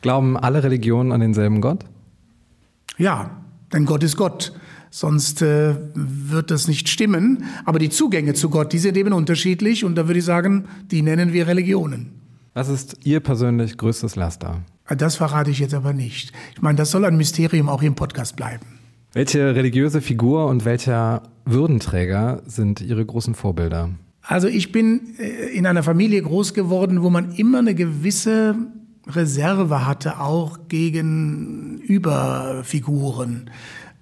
Glauben 0.00 0.36
alle 0.36 0.62
Religionen 0.62 1.12
an 1.12 1.20
denselben 1.20 1.60
Gott? 1.60 1.84
Ja, 2.96 3.30
denn 3.72 3.86
Gott 3.86 4.02
ist 4.02 4.16
Gott. 4.16 4.52
Sonst 4.90 5.40
äh, 5.42 5.76
wird 5.94 6.50
das 6.50 6.66
nicht 6.66 6.88
stimmen. 6.88 7.44
Aber 7.64 7.78
die 7.78 7.90
Zugänge 7.90 8.34
zu 8.34 8.50
Gott, 8.50 8.72
die 8.72 8.78
sind 8.78 8.96
eben 8.96 9.12
unterschiedlich. 9.12 9.84
Und 9.84 9.94
da 9.94 10.08
würde 10.08 10.18
ich 10.18 10.24
sagen, 10.24 10.64
die 10.90 11.02
nennen 11.02 11.32
wir 11.32 11.46
Religionen. 11.46 12.10
Was 12.54 12.68
ist 12.68 12.96
Ihr 13.04 13.20
persönlich 13.20 13.76
größtes 13.76 14.16
Laster? 14.16 14.62
Ah, 14.86 14.96
das 14.96 15.14
verrate 15.16 15.50
ich 15.50 15.60
jetzt 15.60 15.74
aber 15.74 15.92
nicht. 15.92 16.32
Ich 16.54 16.62
meine, 16.62 16.76
das 16.76 16.90
soll 16.90 17.04
ein 17.04 17.16
Mysterium 17.16 17.68
auch 17.68 17.82
im 17.82 17.94
Podcast 17.94 18.34
bleiben. 18.34 18.66
Welche 19.12 19.54
religiöse 19.54 20.00
Figur 20.00 20.46
und 20.46 20.64
welcher 20.64 21.22
Würdenträger 21.44 22.42
sind 22.46 22.80
Ihre 22.80 23.04
großen 23.04 23.34
Vorbilder? 23.34 23.90
Also 24.22 24.48
ich 24.48 24.72
bin 24.72 25.14
äh, 25.18 25.56
in 25.56 25.66
einer 25.66 25.84
Familie 25.84 26.22
groß 26.22 26.54
geworden, 26.54 27.02
wo 27.02 27.10
man 27.10 27.32
immer 27.32 27.58
eine 27.58 27.74
gewisse 27.74 28.56
Reserve 29.16 29.86
hatte, 29.86 30.20
auch 30.20 30.58
gegen 30.68 31.78
Überfiguren. 31.78 33.50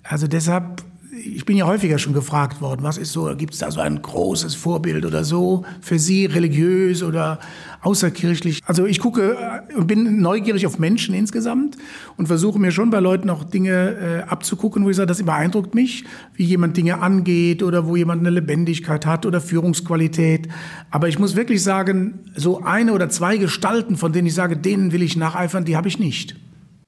Also 0.02 0.26
deshalb, 0.26 0.82
ich 1.24 1.44
bin 1.44 1.56
ja 1.56 1.66
häufiger 1.66 1.98
schon 1.98 2.12
gefragt 2.12 2.60
worden, 2.60 2.82
was 2.82 2.98
ist 2.98 3.12
so, 3.12 3.34
gibt 3.36 3.54
es 3.54 3.60
da 3.60 3.70
so 3.70 3.80
ein 3.80 4.00
großes 4.00 4.54
Vorbild 4.54 5.04
oder 5.04 5.24
so 5.24 5.64
für 5.80 5.98
Sie, 5.98 6.26
religiös 6.26 7.02
oder 7.02 7.38
außerkirchlich? 7.82 8.60
Also 8.64 8.86
ich 8.86 9.00
gucke 9.00 9.36
und 9.76 9.86
bin 9.86 10.20
neugierig 10.20 10.66
auf 10.66 10.78
Menschen 10.78 11.14
insgesamt 11.14 11.76
und 12.16 12.26
versuche 12.26 12.58
mir 12.58 12.70
schon 12.70 12.90
bei 12.90 13.00
Leuten 13.00 13.30
auch 13.30 13.44
Dinge 13.44 14.24
äh, 14.26 14.30
abzugucken, 14.30 14.84
wo 14.84 14.90
ich 14.90 14.96
sage, 14.96 15.08
das 15.08 15.22
beeindruckt 15.22 15.74
mich, 15.74 16.04
wie 16.34 16.44
jemand 16.44 16.76
Dinge 16.76 17.00
angeht 17.00 17.62
oder 17.62 17.86
wo 17.86 17.96
jemand 17.96 18.20
eine 18.20 18.30
Lebendigkeit 18.30 19.06
hat 19.06 19.26
oder 19.26 19.40
Führungsqualität. 19.40 20.48
Aber 20.90 21.08
ich 21.08 21.18
muss 21.18 21.36
wirklich 21.36 21.62
sagen, 21.62 22.20
so 22.34 22.62
eine 22.62 22.92
oder 22.92 23.08
zwei 23.08 23.36
Gestalten, 23.36 23.96
von 23.96 24.12
denen 24.12 24.28
ich 24.28 24.34
sage, 24.34 24.56
denen 24.56 24.92
will 24.92 25.02
ich 25.02 25.16
nacheifern, 25.16 25.64
die 25.64 25.76
habe 25.76 25.88
ich 25.88 25.98
nicht. 25.98 26.36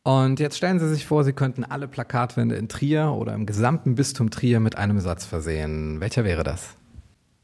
Und 0.03 0.41
jetzt 0.41 0.57
stellen 0.57 0.79
Sie 0.79 0.89
sich 0.89 1.07
vor, 1.07 1.25
Sie 1.25 1.33
könnten 1.33 1.65
alle 1.65 1.87
Plakatwände 1.87 2.55
in 2.55 2.69
Trier 2.69 3.13
oder 3.13 3.35
im 3.35 3.45
gesamten 3.45 3.95
Bistum 3.95 4.31
Trier 4.31 4.61
mit 4.61 4.77
einem 4.77 4.99
Satz 5.01 5.27
versehen. 5.27 6.01
Welcher 6.01 6.25
wäre 6.25 6.43
das? 6.43 6.77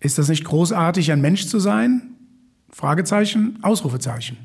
Ist 0.01 0.19
das 0.19 0.29
nicht 0.29 0.45
großartig, 0.45 1.13
ein 1.13 1.21
Mensch 1.21 1.47
zu 1.47 1.59
sein? 1.59 2.17
Fragezeichen, 2.71 3.59
Ausrufezeichen. 3.63 4.39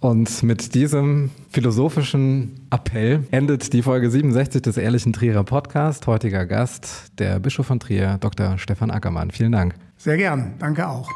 Und 0.00 0.42
mit 0.42 0.74
diesem 0.74 1.30
philosophischen 1.48 2.66
Appell 2.70 3.26
endet 3.30 3.72
die 3.72 3.80
Folge 3.80 4.10
67 4.10 4.60
des 4.60 4.76
Ehrlichen 4.76 5.14
Trierer 5.14 5.44
Podcast. 5.44 6.06
Heutiger 6.06 6.44
Gast, 6.44 7.12
der 7.18 7.38
Bischof 7.38 7.66
von 7.66 7.80
Trier, 7.80 8.18
Dr. 8.20 8.58
Stefan 8.58 8.90
Ackermann. 8.90 9.30
Vielen 9.30 9.52
Dank. 9.52 9.74
Sehr 9.96 10.18
gern, 10.18 10.56
danke 10.58 10.86
auch. 10.86 11.10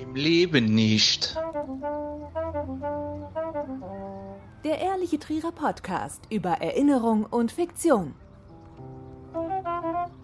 Im 0.00 0.14
Leben 0.14 0.66
nicht. 0.66 1.36
Der 4.68 4.80
Ehrliche 4.80 5.18
Trierer 5.18 5.50
Podcast 5.50 6.24
über 6.28 6.50
Erinnerung 6.60 7.24
und 7.24 7.50
Fiktion. 7.50 8.14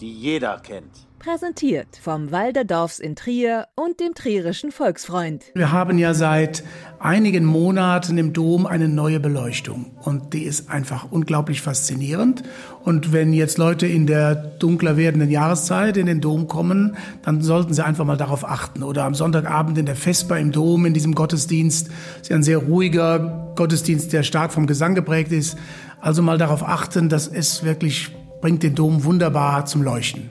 Die 0.01 0.13
jeder 0.13 0.61
kennt. 0.61 1.07
Präsentiert 1.25 1.89
vom 2.03 2.33
Walderdorfs 2.33 2.99
in 2.99 3.17
Trier 3.17 3.67
und 3.77 3.99
dem 3.99 4.13
Trierischen 4.15 4.71
Volksfreund. 4.71 5.43
Wir 5.55 5.73
haben 5.73 5.97
ja 5.97 6.13
seit 6.13 6.63
einigen 6.99 7.47
Monaten 7.47 8.19
im 8.19 8.35
Dom 8.35 8.67
eine 8.67 8.89
neue 8.89 9.21
Beleuchtung 9.21 9.93
und 10.03 10.35
die 10.35 10.43
ist 10.43 10.69
einfach 10.69 11.11
unglaublich 11.11 11.63
faszinierend. 11.63 12.43
Und 12.83 13.15
wenn 13.15 13.33
jetzt 13.33 13.57
Leute 13.57 13.87
in 13.87 14.07
der 14.07 14.35
dunkler 14.35 14.99
werdenden 14.99 15.31
Jahreszeit 15.31 15.97
in 15.97 16.05
den 16.05 16.21
Dom 16.21 16.47
kommen, 16.47 16.95
dann 17.23 17.41
sollten 17.41 17.73
sie 17.73 17.83
einfach 17.83 18.05
mal 18.05 18.19
darauf 18.19 18.47
achten. 18.47 18.83
Oder 18.83 19.05
am 19.05 19.15
Sonntagabend 19.15 19.79
in 19.79 19.87
der 19.87 19.97
Vesper 19.97 20.39
im 20.39 20.53
Dom, 20.53 20.85
in 20.85 20.93
diesem 20.93 21.15
Gottesdienst, 21.15 21.89
ist 22.21 22.29
ja 22.29 22.37
ein 22.37 22.43
sehr 22.43 22.59
ruhiger 22.59 23.51
Gottesdienst, 23.57 24.13
der 24.13 24.25
stark 24.25 24.53
vom 24.53 24.67
Gesang 24.67 24.95
geprägt 24.95 25.33
ist. 25.33 25.57
Also 26.03 26.21
mal 26.21 26.37
darauf 26.37 26.63
achten, 26.63 27.09
dass 27.09 27.29
es 27.29 27.65
wirklich 27.65 28.15
bringt 28.43 28.63
den 28.63 28.75
Dom 28.75 29.05
wunderbar 29.05 29.65
zum 29.65 29.83
Leuchten. 29.83 30.31